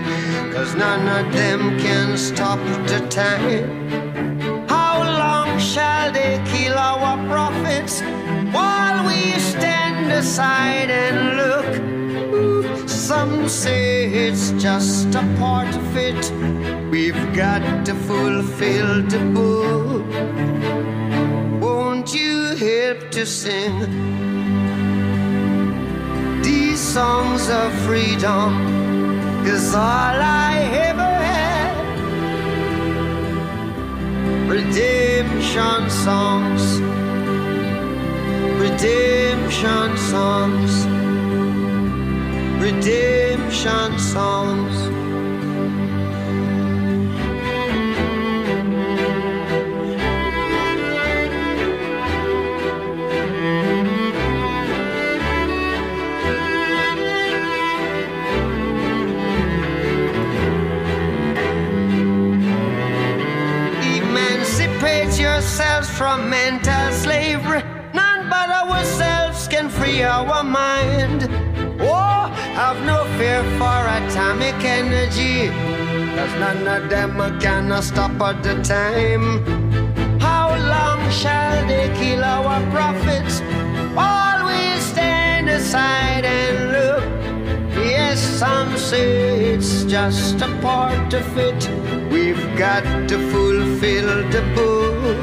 cause 0.53 0.75
none 0.75 1.07
of 1.19 1.33
them 1.33 1.79
can 1.79 2.19
stop 2.19 2.59
the 2.89 3.01
time. 3.09 4.69
How 4.69 4.99
long 5.23 5.59
shall 5.59 6.13
they 6.13 6.43
kill 6.47 6.77
our 6.77 7.17
prophets 7.29 8.03
while 8.53 9.07
we 9.07 9.39
stand 9.39 10.13
aside 10.13 10.91
and 10.91 11.19
look? 11.41 12.89
Some 12.89 13.49
say 13.49 14.07
it's 14.27 14.51
just 14.53 15.15
a 15.15 15.25
part 15.39 15.75
of 15.75 15.97
it. 15.97 16.23
We've 16.91 17.25
got 17.35 17.87
to 17.87 17.95
fulfill 17.95 19.03
the 19.03 19.21
book. 19.37 19.63
Won't 22.03 22.15
you 22.15 22.57
help 22.57 23.13
to 23.13 23.25
sing 23.25 23.79
these 26.43 26.81
songs 26.81 27.49
of 27.49 27.73
freedom? 27.87 29.47
Is 29.47 29.73
all 29.73 30.17
I 30.51 30.69
ever 30.89 31.15
had. 31.31 31.77
Redemption 34.51 35.91
songs, 35.91 36.81
redemption 38.59 39.97
songs, 39.97 40.73
redemption 42.61 43.99
songs. 44.01 45.02
None 76.39 76.67
of 76.69 76.89
them 76.89 77.17
can 77.41 77.83
stop 77.83 78.21
at 78.21 78.43
the 78.43 78.55
time. 78.63 79.25
How 80.21 80.49
long 80.57 81.11
shall 81.11 81.67
they 81.67 81.93
kill 82.01 82.23
our 82.25 82.61
prophets? 82.71 83.41
Always 83.97 84.83
stand 84.83 85.49
aside 85.49 86.25
and 86.25 86.73
look. 86.73 87.05
Yes, 87.85 88.21
some 88.21 88.77
say 88.77 89.55
it's 89.55 89.85
just 89.85 90.41
a 90.41 90.49
part 90.61 91.13
of 91.13 91.39
it. 91.39 91.69
We've 92.13 92.47
got 92.57 92.85
to 93.09 93.19
fulfill 93.33 94.09
the 94.31 94.43
book. 94.55 95.23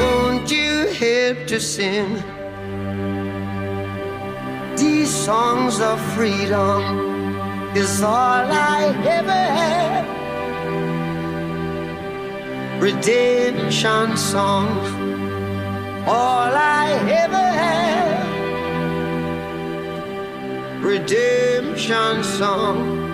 Won't 0.00 0.50
you 0.50 0.88
help 1.02 1.46
to 1.46 1.60
sing 1.60 2.22
these 4.76 5.10
songs 5.10 5.80
of 5.80 6.00
freedom? 6.14 7.03
Is 7.76 8.02
all 8.02 8.46
I 8.76 8.94
ever 9.04 9.42
had. 9.58 10.04
Redemption 12.80 14.16
songs, 14.16 14.88
all 16.06 16.52
I 16.54 16.90
ever 17.24 17.46
had. 17.62 18.26
Redemption 20.82 22.22
songs 22.22 23.04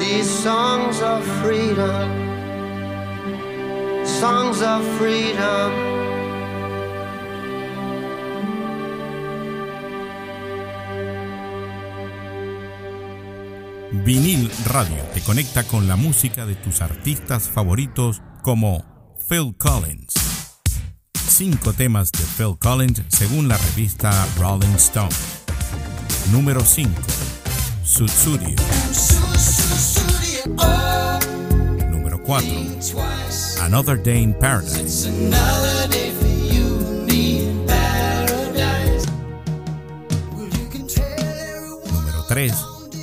these 0.00 0.28
songs 0.28 1.02
of 1.02 1.22
freedom, 1.42 2.08
songs 4.06 4.62
of 4.62 4.82
freedom. 4.98 5.89
Vinil 14.04 14.50
Radio 14.64 14.96
te 15.12 15.20
conecta 15.20 15.62
con 15.64 15.86
la 15.86 15.94
música 15.94 16.46
de 16.46 16.54
tus 16.54 16.80
artistas 16.80 17.48
favoritos 17.48 18.22
como 18.42 18.82
Phil 19.28 19.54
Collins. 19.58 20.14
Cinco 21.14 21.74
temas 21.74 22.10
de 22.12 22.24
Phil 22.36 22.56
Collins 22.58 23.02
según 23.08 23.48
la 23.48 23.58
revista 23.58 24.10
Rolling 24.38 24.74
Stone. 24.76 25.14
Número 26.32 26.64
5. 26.64 26.90
Sutsurio. 27.84 28.56
Número 31.90 32.22
4. 32.22 32.48
Another 33.62 34.02
Day 34.02 34.22
in 34.22 34.34
Paradise. 34.34 35.10
Número 41.90 42.24
3. 42.28 42.69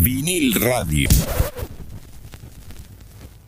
Vinil 0.00 0.54
Radio. 0.54 1.08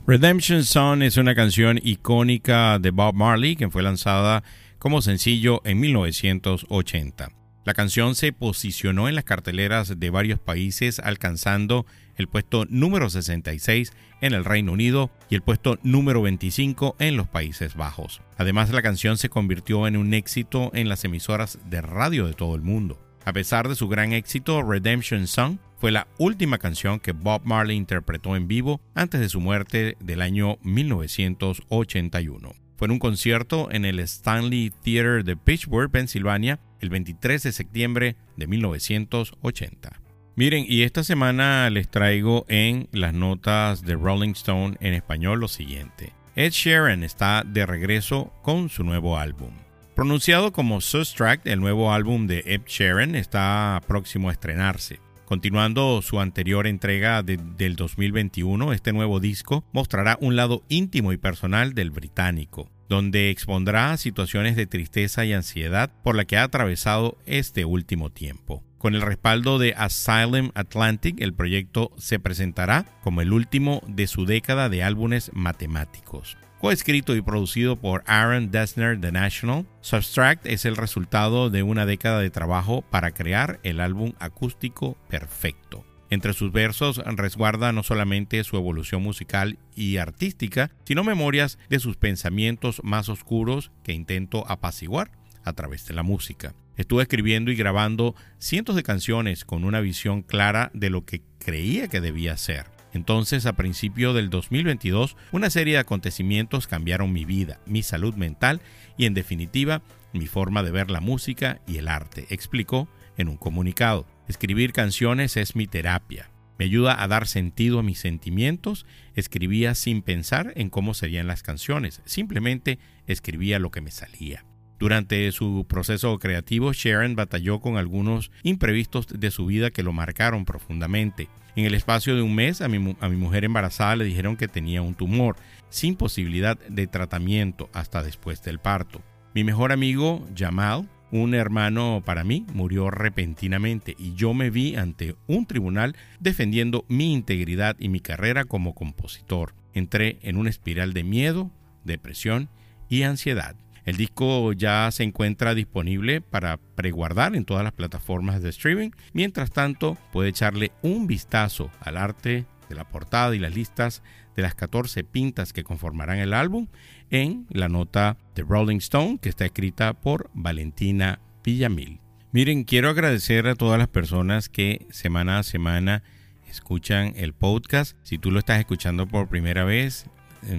Redemption 0.07 0.65
Song 0.65 1.03
es 1.03 1.17
una 1.17 1.35
canción 1.35 1.81
icónica 1.83 2.79
de 2.79 2.91
Bob 2.91 3.15
Marley 3.15 3.57
que 3.57 3.71
fue 3.71 3.83
lanzada 3.83 4.45
como 4.79 5.01
sencillo 5.01 5.63
en 5.65 5.81
1980. 5.81 7.31
La 7.65 7.73
canción 7.73 8.15
se 8.15 8.33
posicionó 8.33 9.09
en 9.09 9.15
las 9.15 9.25
carteleras 9.25 9.99
de 9.99 10.11
varios 10.11 10.39
países 10.39 10.99
alcanzando 10.99 11.87
el 12.17 12.29
puesto 12.29 12.67
número 12.69 13.09
66 13.09 13.93
en 14.21 14.35
el 14.35 14.45
Reino 14.45 14.73
Unido 14.73 15.11
y 15.31 15.37
el 15.37 15.43
puesto 15.43 15.79
número 15.83 16.21
25 16.21 16.97
en 16.99 17.17
los 17.17 17.27
Países 17.27 17.75
Bajos. 17.75 18.21
Además, 18.37 18.71
la 18.71 18.83
canción 18.83 19.17
se 19.17 19.31
convirtió 19.31 19.87
en 19.87 19.97
un 19.97 20.13
éxito 20.13 20.71
en 20.75 20.91
las 20.91 21.05
emisoras 21.05 21.59
de 21.71 21.81
radio 21.81 22.27
de 22.27 22.35
todo 22.35 22.55
el 22.55 22.63
mundo. 22.63 23.01
A 23.25 23.33
pesar 23.33 23.69
de 23.69 23.75
su 23.75 23.89
gran 23.89 24.13
éxito, 24.13 24.63
Redemption 24.63 25.27
Song 25.27 25.57
fue 25.85 25.93
la 25.93 26.09
última 26.16 26.57
canción 26.57 26.99
que 26.99 27.12
Bob 27.12 27.43
Marley 27.45 27.76
interpretó 27.76 28.37
en 28.37 28.49
vivo 28.49 28.80
antes 28.95 29.20
de 29.20 29.28
su 29.28 29.39
muerte 29.39 29.99
del 30.01 30.22
año 30.22 30.57
1981. 30.62 32.55
Fue 32.78 32.87
en 32.87 32.93
un 32.93 32.99
concierto 32.99 33.68
en 33.70 33.85
el 33.85 33.99
Stanley 33.99 34.72
Theater 34.82 35.24
de 35.24 35.37
Pittsburgh, 35.37 35.91
Pensilvania, 35.91 36.59
el 36.80 36.89
23 36.89 37.43
de 37.43 37.53
septiembre 37.53 38.16
de 38.35 38.47
1980. 38.47 40.01
Miren, 40.37 40.64
y 40.66 40.85
esta 40.85 41.05
semana 41.05 41.68
les 41.68 41.91
traigo 41.91 42.47
en 42.49 42.89
las 42.91 43.12
notas 43.12 43.82
de 43.82 43.95
Rolling 43.95 44.32
Stone 44.32 44.78
en 44.80 44.95
español 44.95 45.41
lo 45.41 45.49
siguiente. 45.49 46.14
Ed 46.35 46.53
Sheeran 46.53 47.05
está 47.05 47.43
de 47.45 47.66
regreso 47.66 48.32
con 48.43 48.70
su 48.70 48.85
nuevo 48.85 49.18
álbum. 49.18 49.51
Pronunciado 49.95 50.51
como 50.51 50.80
Sustract, 50.80 51.47
el 51.47 51.61
nuevo 51.61 51.93
álbum 51.93 52.26
de 52.26 52.43
Ed 52.47 52.62
Sheeran 52.64 53.14
está 53.14 53.82
próximo 53.87 54.30
a 54.30 54.32
estrenarse. 54.32 55.04
Continuando 55.25 56.03
su 56.03 56.20
anterior 56.20 56.66
entrega 56.66 57.22
del 57.22 57.77
2021, 57.77 58.75
este 58.75 58.93
nuevo 58.93 59.20
disco 59.20 59.64
mostrará 59.72 60.18
un 60.20 60.37
lado 60.37 60.62
íntimo 60.68 61.12
y 61.12 61.16
personal 61.16 61.72
del 61.72 61.91
británico, 61.91 62.70
donde 62.91 63.31
expondrá 63.31 63.97
situaciones 63.97 64.55
de 64.55 64.66
tristeza 64.66 65.25
y 65.25 65.33
ansiedad 65.33 65.91
por 66.03 66.14
la 66.14 66.27
que 66.27 66.37
ha 66.37 66.43
atravesado 66.43 67.16
este 67.25 67.64
último 67.64 68.11
tiempo. 68.11 68.62
Con 68.77 68.95
el 68.95 69.01
respaldo 69.01 69.59
de 69.59 69.72
Asylum 69.72 70.51
Atlantic, 70.55 71.18
el 71.22 71.33
proyecto 71.33 71.91
se 71.97 72.18
presentará 72.18 72.85
como 73.03 73.22
el 73.22 73.33
último 73.33 73.81
de 73.87 74.07
su 74.07 74.27
década 74.27 74.68
de 74.68 74.83
álbumes 74.83 75.31
matemáticos. 75.33 76.37
Coescrito 76.65 77.15
y 77.15 77.21
producido 77.21 77.77
por 77.77 78.03
Aaron 78.07 78.51
Dessner 78.51 78.99
The 78.99 79.12
National, 79.12 79.67
Substract 79.83 80.47
es 80.47 80.65
el 80.65 80.79
resultado 80.79 81.51
de 81.51 81.62
una 81.62 81.85
década 81.85 82.21
de 82.21 82.31
trabajo 82.31 82.81
para 82.81 83.11
crear 83.11 83.61
el 83.65 83.81
álbum 83.81 84.15
acústico 84.19 84.97
perfecto. 85.11 85.85
Entre 86.09 86.33
sus 86.33 86.53
versos 86.53 87.03
resguarda 87.05 87.73
no 87.73 87.83
solamente 87.83 88.43
su 88.45 88.57
evolución 88.57 89.03
musical 89.03 89.59
y 89.77 89.99
artística, 89.99 90.71
sino 90.87 91.05
memorias 91.05 91.59
de 91.69 91.81
sus 91.81 91.99
pensamientos 91.99 92.81
más 92.83 93.11
oscuros 93.11 93.71
que 93.83 93.93
intento 93.93 94.51
apaciguar 94.51 95.11
a 95.45 95.53
través 95.53 95.85
de 95.85 95.93
la 95.93 96.03
música. 96.03 96.55
Estuve 96.79 97.03
escribiendo 97.03 97.51
y 97.51 97.57
grabando 97.57 98.15
cientos 98.39 98.75
de 98.75 98.83
canciones 98.83 99.45
con 99.45 99.67
una 99.67 99.81
visión 99.81 100.23
clara 100.23 100.71
de 100.73 100.89
lo 100.89 101.05
que 101.05 101.21
creía 101.39 101.89
que 101.89 102.01
debía 102.01 102.39
ser. 102.39 102.74
Entonces, 102.95 103.45
a 103.45 103.53
principio 103.53 104.15
del 104.15 104.31
2022, 104.31 105.17
una 105.33 105.51
serie 105.51 105.75
de 105.75 105.81
acontecimientos 105.81 106.67
cambiaron 106.67 107.13
mi 107.13 107.25
vida, 107.25 107.61
mi 107.67 107.83
salud 107.83 108.15
mental 108.15 108.63
y, 108.97 109.07
en 109.07 109.15
definitiva, 109.15 109.83
mi 110.13 110.27
forma 110.27 110.63
de 110.63 110.71
ver 110.71 110.91
la 110.91 111.01
música 111.01 111.61
y 111.67 111.79
el 111.79 111.89
arte, 111.89 112.27
explicó 112.31 112.89
en 113.17 113.29
un 113.29 113.37
comunicado. 113.37 114.07
Escribir 114.29 114.73
canciones 114.73 115.37
es 115.37 115.57
mi 115.57 115.67
terapia. 115.67 116.31
Me 116.57 116.67
ayuda 116.67 117.03
a 117.03 117.09
dar 117.09 117.27
sentido 117.27 117.81
a 117.81 117.83
mis 117.83 117.99
sentimientos. 117.99 118.87
Escribía 119.17 119.75
sin 119.75 120.03
pensar 120.03 120.53
en 120.55 120.71
cómo 120.71 120.95
serían 120.95 121.27
las 121.27 121.43
canciones, 121.43 122.01
simplemente 122.05 122.79
escribía 123.07 123.59
lo 123.59 123.73
que 123.73 123.81
me 123.81 123.91
salía. 123.91 124.45
Durante 124.79 125.31
su 125.33 125.66
proceso 125.68 126.18
creativo, 126.18 126.72
Sharon 126.72 127.14
batalló 127.14 127.61
con 127.61 127.77
algunos 127.77 128.31
imprevistos 128.43 129.07
de 129.09 129.31
su 129.31 129.47
vida 129.47 129.70
que 129.70 129.83
lo 129.83 129.93
marcaron 129.93 130.45
profundamente. 130.45 131.29
En 131.57 131.64
el 131.64 131.75
espacio 131.75 132.16
de 132.16 132.22
un 132.22 132.35
mes, 132.35 132.61
a 132.61 132.68
mi, 132.68 132.97
a 133.01 133.09
mi, 133.09 133.16
mujer 133.16 133.45
embarazada 133.45 133.97
le 133.97 134.05
dijeron 134.05 134.37
que 134.37 134.49
tenía 134.49 134.83
un 134.83 134.95
tumor, 134.95 135.37
sin 135.68 135.95
posibilidad 135.95 136.59
de 136.59 136.87
tratamiento 136.89 137.70
hasta 137.72 138.03
después 138.03 138.43
del 138.43 138.59
parto. 138.59 139.03
Mi 139.35 139.45
mejor 139.45 139.70
amigo, 139.70 140.27
Jamal, 140.37 140.89
un 141.12 141.35
hermano 141.35 142.03
para 142.05 142.25
mí, 142.25 142.45
murió 142.53 142.91
repentinamente 142.91 143.95
y 143.97 144.14
yo 144.14 144.35
me 144.35 144.51
vi 144.51 144.75
ante 144.75 145.14
un 145.29 145.47
tribunal 145.47 145.95
defendiendo 146.18 146.85
mi 146.89 147.12
integridad 147.12 147.77
y 147.79 147.89
mi 147.89 148.01
carrera 148.01 148.45
como 148.45 148.75
compositor. 148.75 149.55
Entré 149.75 150.18
en 150.22 150.37
una 150.37 150.51
espiral 150.51 150.93
de 150.93 151.05
miedo, 151.05 151.53
depresión 151.85 152.49
y 152.89 153.03
ansiedad. 153.03 153.55
El 153.85 153.97
disco 153.97 154.53
ya 154.53 154.91
se 154.91 155.03
encuentra 155.03 155.55
disponible 155.55 156.20
para 156.20 156.57
preguardar 156.57 157.37
en 157.37 157.45
todas 157.45 157.64
las 157.64 157.72
plataformas 157.72 158.43
de 158.43 158.51
streaming. 158.51 158.91
Mientras 159.12 159.51
tanto, 159.51 159.99
puede 160.12 160.30
echarle 160.30 160.72
un 160.82 161.07
vistazo 161.07 161.70
al 161.80 161.99
arte 161.99 162.47
de 162.68 162.74
la 162.74 162.89
portada 162.89 163.37
y 163.37 163.39
las 163.39 163.55
listas 163.55 164.03
de 164.37 164.43
las 164.43 164.55
14 164.55 165.05
pintas 165.05 165.53
que 165.53 165.64
conformarán 165.64 166.18
el 166.18 166.32
álbum 166.32 166.68
en 167.11 167.47
la 167.51 167.68
nota 167.68 168.16
de 168.35 168.43
Rolling 168.43 168.78
Stone 168.78 169.18
que 169.20 169.28
está 169.28 169.45
escrita 169.45 169.93
por 169.93 170.30
Valentina 170.35 171.20
Villamil. 171.45 172.01
Miren, 172.32 172.64
quiero 172.64 172.89
agradecer 172.89 173.47
a 173.47 173.55
todas 173.55 173.78
las 173.78 173.89
personas 173.89 174.49
que 174.49 174.87
semana 174.91 175.39
a 175.39 175.43
semana 175.45 176.03
escuchan 176.49 177.12
el 177.16 177.32
podcast. 177.32 177.97
Si 178.03 178.18
tú 178.18 178.30
lo 178.30 178.39
estás 178.39 178.59
escuchando 178.59 179.07
por 179.07 179.28
primera 179.28 179.64
vez, 179.64 180.07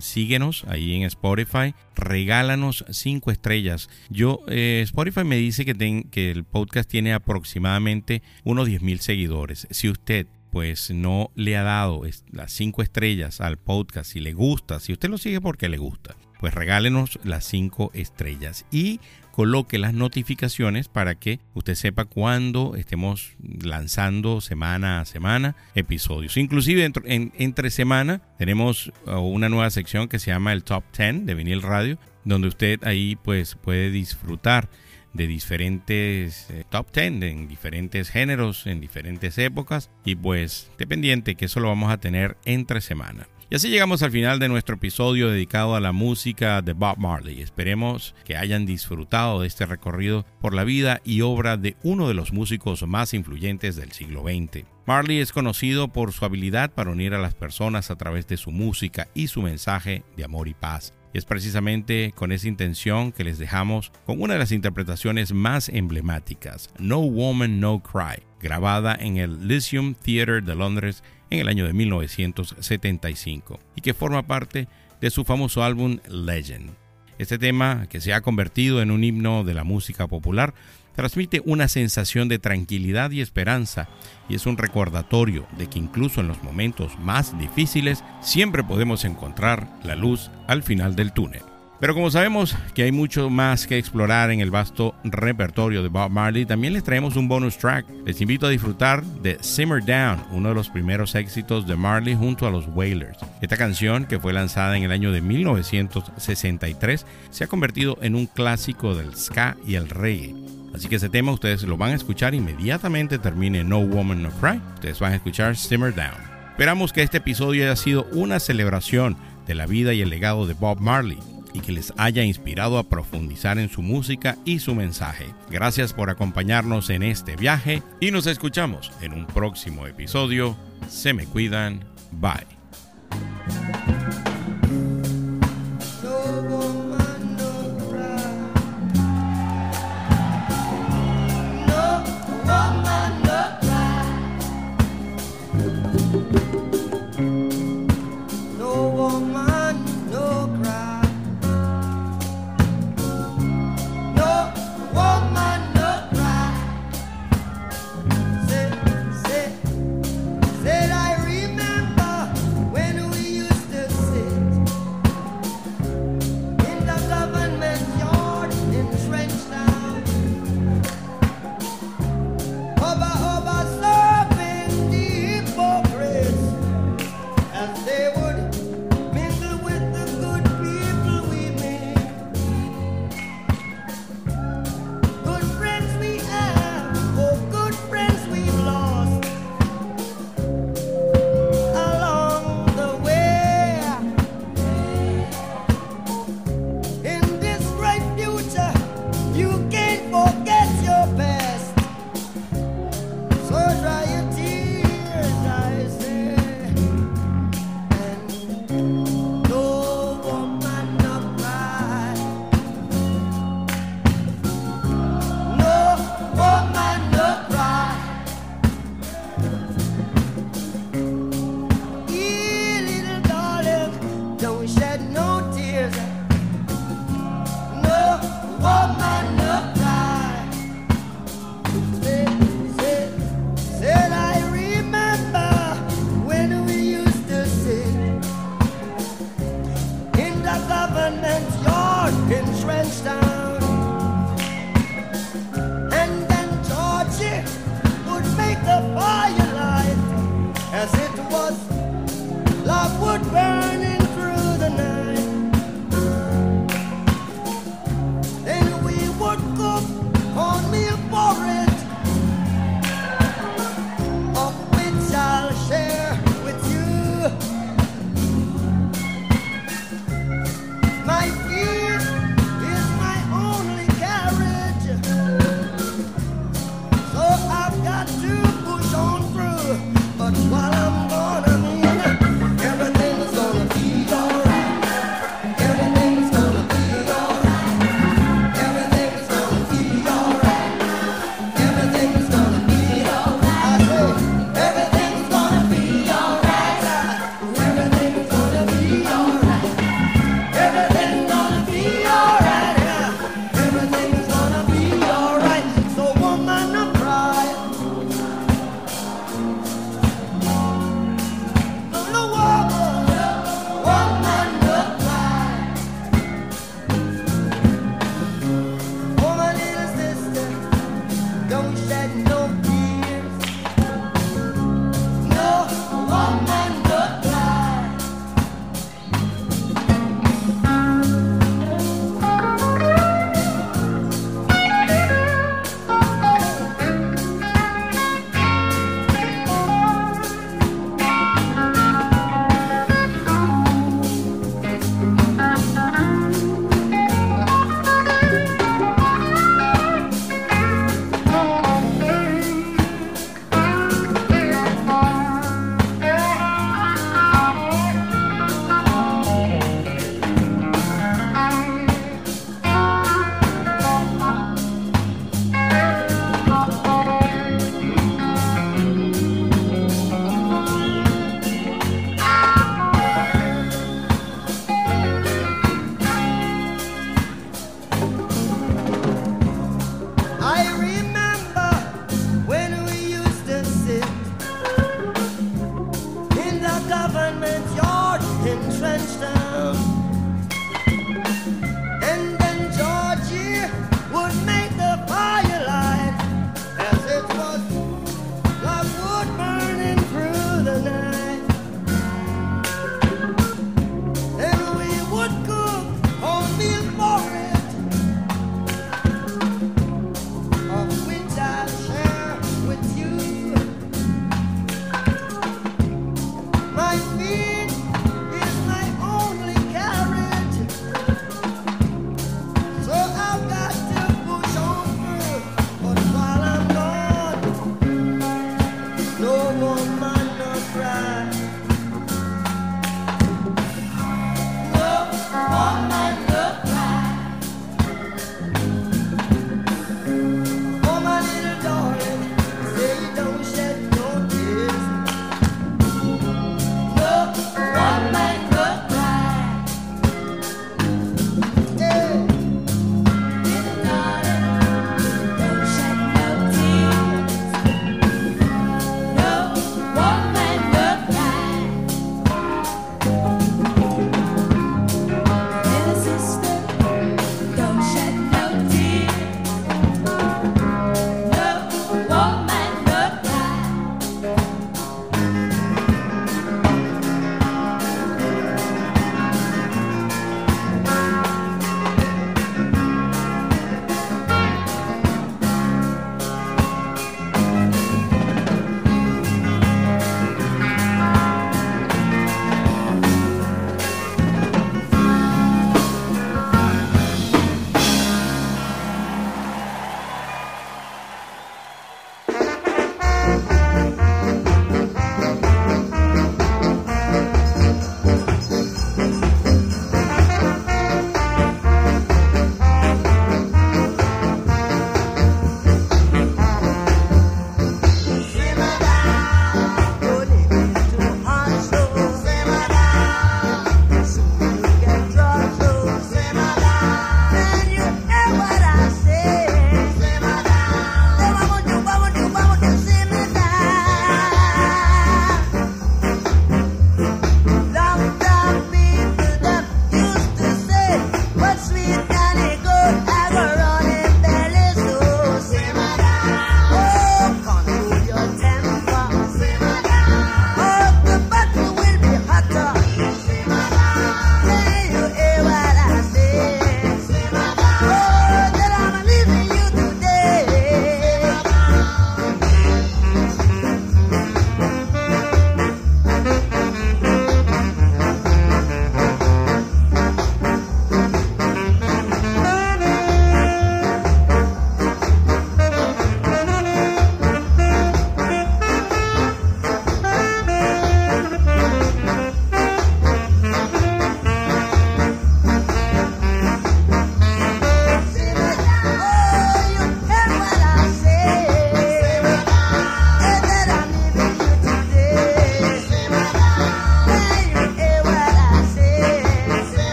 síguenos 0.00 0.64
ahí 0.68 0.94
en 0.94 1.02
Spotify, 1.04 1.74
regálanos 1.94 2.84
cinco 2.90 3.30
estrellas. 3.30 3.88
Yo, 4.08 4.40
eh, 4.48 4.80
Spotify 4.84 5.24
me 5.24 5.36
dice 5.36 5.64
que, 5.64 6.04
que 6.10 6.30
el 6.30 6.44
podcast 6.44 6.88
tiene 6.88 7.12
aproximadamente 7.12 8.22
unos 8.44 8.66
10 8.66 8.82
mil 8.82 9.00
seguidores. 9.00 9.66
Si 9.70 9.88
usted 9.88 10.26
pues 10.50 10.90
no 10.90 11.30
le 11.36 11.56
ha 11.56 11.62
dado 11.62 12.02
las 12.30 12.52
cinco 12.52 12.82
estrellas 12.82 13.40
al 13.40 13.56
podcast, 13.56 14.10
si 14.10 14.20
le 14.20 14.32
gusta, 14.32 14.80
si 14.80 14.92
usted 14.92 15.08
lo 15.08 15.16
sigue 15.16 15.40
porque 15.40 15.68
le 15.68 15.78
gusta, 15.78 16.16
pues 16.40 16.54
regálenos 16.54 17.20
las 17.22 17.44
cinco 17.44 17.90
estrellas 17.92 18.64
y 18.72 18.98
coloque 19.30 19.78
las 19.78 19.92
notificaciones 19.92 20.88
para 20.88 21.14
que 21.14 21.38
usted 21.52 21.74
sepa 21.74 22.06
cuándo 22.06 22.76
estemos 22.76 23.34
lanzando 23.62 24.40
semana 24.40 25.00
a 25.00 25.04
semana 25.04 25.54
episodios. 25.74 26.38
Inclusive 26.38 26.90
entre 27.04 27.70
semana 27.70 28.22
tenemos 28.38 28.90
uh, 29.06 29.18
una 29.18 29.50
nueva 29.50 29.70
sección 29.70 30.08
que 30.08 30.18
se 30.18 30.30
llama 30.30 30.54
el 30.54 30.64
Top 30.64 30.82
10 30.96 31.26
de 31.26 31.34
Vinil 31.34 31.62
Radio, 31.62 31.98
donde 32.24 32.48
usted 32.48 32.82
ahí 32.84 33.16
pues 33.22 33.54
puede 33.54 33.90
disfrutar 33.90 34.70
de 35.12 35.26
diferentes 35.26 36.48
eh, 36.50 36.64
top 36.70 36.90
10 36.92 37.22
en 37.22 37.48
diferentes 37.48 38.08
géneros, 38.08 38.66
en 38.66 38.80
diferentes 38.80 39.36
épocas 39.36 39.90
y 40.04 40.14
pues 40.14 40.70
dependiente 40.78 41.34
que 41.34 41.46
eso 41.46 41.60
lo 41.60 41.68
vamos 41.68 41.92
a 41.92 41.98
tener 41.98 42.38
entre 42.46 42.80
semana. 42.80 43.28
Y 43.52 43.56
así 43.56 43.68
llegamos 43.68 44.04
al 44.04 44.12
final 44.12 44.38
de 44.38 44.48
nuestro 44.48 44.76
episodio 44.76 45.28
dedicado 45.28 45.74
a 45.74 45.80
la 45.80 45.90
música 45.90 46.62
de 46.62 46.72
Bob 46.72 46.98
Marley. 46.98 47.42
Esperemos 47.42 48.14
que 48.24 48.36
hayan 48.36 48.64
disfrutado 48.64 49.40
de 49.40 49.48
este 49.48 49.66
recorrido 49.66 50.24
por 50.40 50.54
la 50.54 50.62
vida 50.62 51.00
y 51.04 51.22
obra 51.22 51.56
de 51.56 51.76
uno 51.82 52.06
de 52.06 52.14
los 52.14 52.32
músicos 52.32 52.86
más 52.86 53.12
influyentes 53.12 53.74
del 53.74 53.90
siglo 53.90 54.22
XX. 54.22 54.66
Marley 54.86 55.18
es 55.18 55.32
conocido 55.32 55.88
por 55.88 56.12
su 56.12 56.24
habilidad 56.24 56.70
para 56.70 56.92
unir 56.92 57.12
a 57.12 57.18
las 57.18 57.34
personas 57.34 57.90
a 57.90 57.96
través 57.96 58.28
de 58.28 58.36
su 58.36 58.52
música 58.52 59.08
y 59.14 59.26
su 59.26 59.42
mensaje 59.42 60.04
de 60.16 60.22
amor 60.22 60.46
y 60.46 60.54
paz. 60.54 60.94
Y 61.12 61.18
es 61.18 61.24
precisamente 61.24 62.12
con 62.14 62.30
esa 62.30 62.46
intención 62.46 63.10
que 63.10 63.24
les 63.24 63.40
dejamos 63.40 63.90
con 64.06 64.22
una 64.22 64.34
de 64.34 64.38
las 64.38 64.52
interpretaciones 64.52 65.32
más 65.32 65.68
emblemáticas, 65.68 66.70
No 66.78 67.00
Woman, 67.00 67.58
No 67.58 67.82
Cry, 67.82 68.22
grabada 68.40 68.94
en 68.94 69.16
el 69.16 69.48
Lyceum 69.48 69.94
Theatre 69.94 70.40
de 70.40 70.54
Londres 70.54 71.02
en 71.30 71.38
el 71.38 71.48
año 71.48 71.66
de 71.66 71.72
1975 71.72 73.58
y 73.76 73.80
que 73.80 73.94
forma 73.94 74.26
parte 74.26 74.68
de 75.00 75.10
su 75.10 75.24
famoso 75.24 75.62
álbum 75.62 75.98
Legend. 76.08 76.70
Este 77.18 77.38
tema, 77.38 77.86
que 77.88 78.00
se 78.00 78.14
ha 78.14 78.22
convertido 78.22 78.82
en 78.82 78.90
un 78.90 79.04
himno 79.04 79.44
de 79.44 79.54
la 79.54 79.64
música 79.64 80.06
popular, 80.06 80.54
transmite 80.94 81.42
una 81.44 81.68
sensación 81.68 82.28
de 82.28 82.38
tranquilidad 82.38 83.10
y 83.10 83.20
esperanza 83.20 83.88
y 84.28 84.34
es 84.34 84.46
un 84.46 84.56
recordatorio 84.56 85.46
de 85.56 85.68
que 85.68 85.78
incluso 85.78 86.20
en 86.20 86.28
los 86.28 86.42
momentos 86.42 86.98
más 86.98 87.38
difíciles 87.38 88.02
siempre 88.20 88.64
podemos 88.64 89.04
encontrar 89.04 89.68
la 89.84 89.96
luz 89.96 90.30
al 90.46 90.62
final 90.62 90.96
del 90.96 91.12
túnel. 91.12 91.49
Pero 91.80 91.94
como 91.94 92.10
sabemos 92.10 92.54
que 92.74 92.82
hay 92.82 92.92
mucho 92.92 93.30
más 93.30 93.66
que 93.66 93.78
explorar 93.78 94.30
en 94.30 94.40
el 94.40 94.50
vasto 94.50 94.94
repertorio 95.02 95.82
de 95.82 95.88
Bob 95.88 96.10
Marley, 96.10 96.44
también 96.44 96.74
les 96.74 96.84
traemos 96.84 97.16
un 97.16 97.26
bonus 97.26 97.56
track. 97.56 97.86
Les 98.04 98.20
invito 98.20 98.46
a 98.46 98.50
disfrutar 98.50 99.02
de 99.02 99.38
Simmer 99.40 99.82
Down, 99.82 100.22
uno 100.30 100.50
de 100.50 100.54
los 100.54 100.68
primeros 100.68 101.14
éxitos 101.14 101.66
de 101.66 101.76
Marley 101.76 102.14
junto 102.14 102.46
a 102.46 102.50
los 102.50 102.66
Wailers. 102.68 103.16
Esta 103.40 103.56
canción, 103.56 104.04
que 104.04 104.20
fue 104.20 104.34
lanzada 104.34 104.76
en 104.76 104.82
el 104.82 104.92
año 104.92 105.10
de 105.10 105.22
1963, 105.22 107.06
se 107.30 107.44
ha 107.44 107.46
convertido 107.46 107.96
en 108.02 108.14
un 108.14 108.26
clásico 108.26 108.94
del 108.94 109.16
ska 109.16 109.56
y 109.66 109.76
el 109.76 109.88
reggae. 109.88 110.34
Así 110.74 110.86
que 110.86 110.96
ese 110.96 111.08
tema 111.08 111.32
ustedes 111.32 111.62
lo 111.62 111.78
van 111.78 111.92
a 111.92 111.96
escuchar 111.96 112.34
inmediatamente 112.34 113.18
termine 113.18 113.64
No 113.64 113.80
Woman 113.80 114.22
No 114.22 114.30
Cry. 114.32 114.60
Ustedes 114.74 115.00
van 115.00 115.14
a 115.14 115.16
escuchar 115.16 115.56
Simmer 115.56 115.94
Down. 115.94 116.28
Esperamos 116.50 116.92
que 116.92 117.02
este 117.02 117.16
episodio 117.16 117.64
haya 117.64 117.76
sido 117.76 118.06
una 118.12 118.38
celebración 118.38 119.16
de 119.46 119.54
la 119.54 119.64
vida 119.64 119.94
y 119.94 120.02
el 120.02 120.10
legado 120.10 120.46
de 120.46 120.52
Bob 120.52 120.78
Marley 120.78 121.18
y 121.52 121.60
que 121.60 121.72
les 121.72 121.92
haya 121.96 122.22
inspirado 122.24 122.78
a 122.78 122.88
profundizar 122.88 123.58
en 123.58 123.68
su 123.68 123.82
música 123.82 124.36
y 124.44 124.58
su 124.58 124.74
mensaje. 124.74 125.26
Gracias 125.50 125.92
por 125.92 126.10
acompañarnos 126.10 126.90
en 126.90 127.02
este 127.02 127.36
viaje 127.36 127.82
y 128.00 128.10
nos 128.10 128.26
escuchamos 128.26 128.92
en 129.00 129.12
un 129.12 129.26
próximo 129.26 129.86
episodio. 129.86 130.56
Se 130.88 131.12
me 131.12 131.26
cuidan. 131.26 131.84
Bye. 132.12 132.46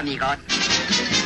Amigos. 0.00 1.19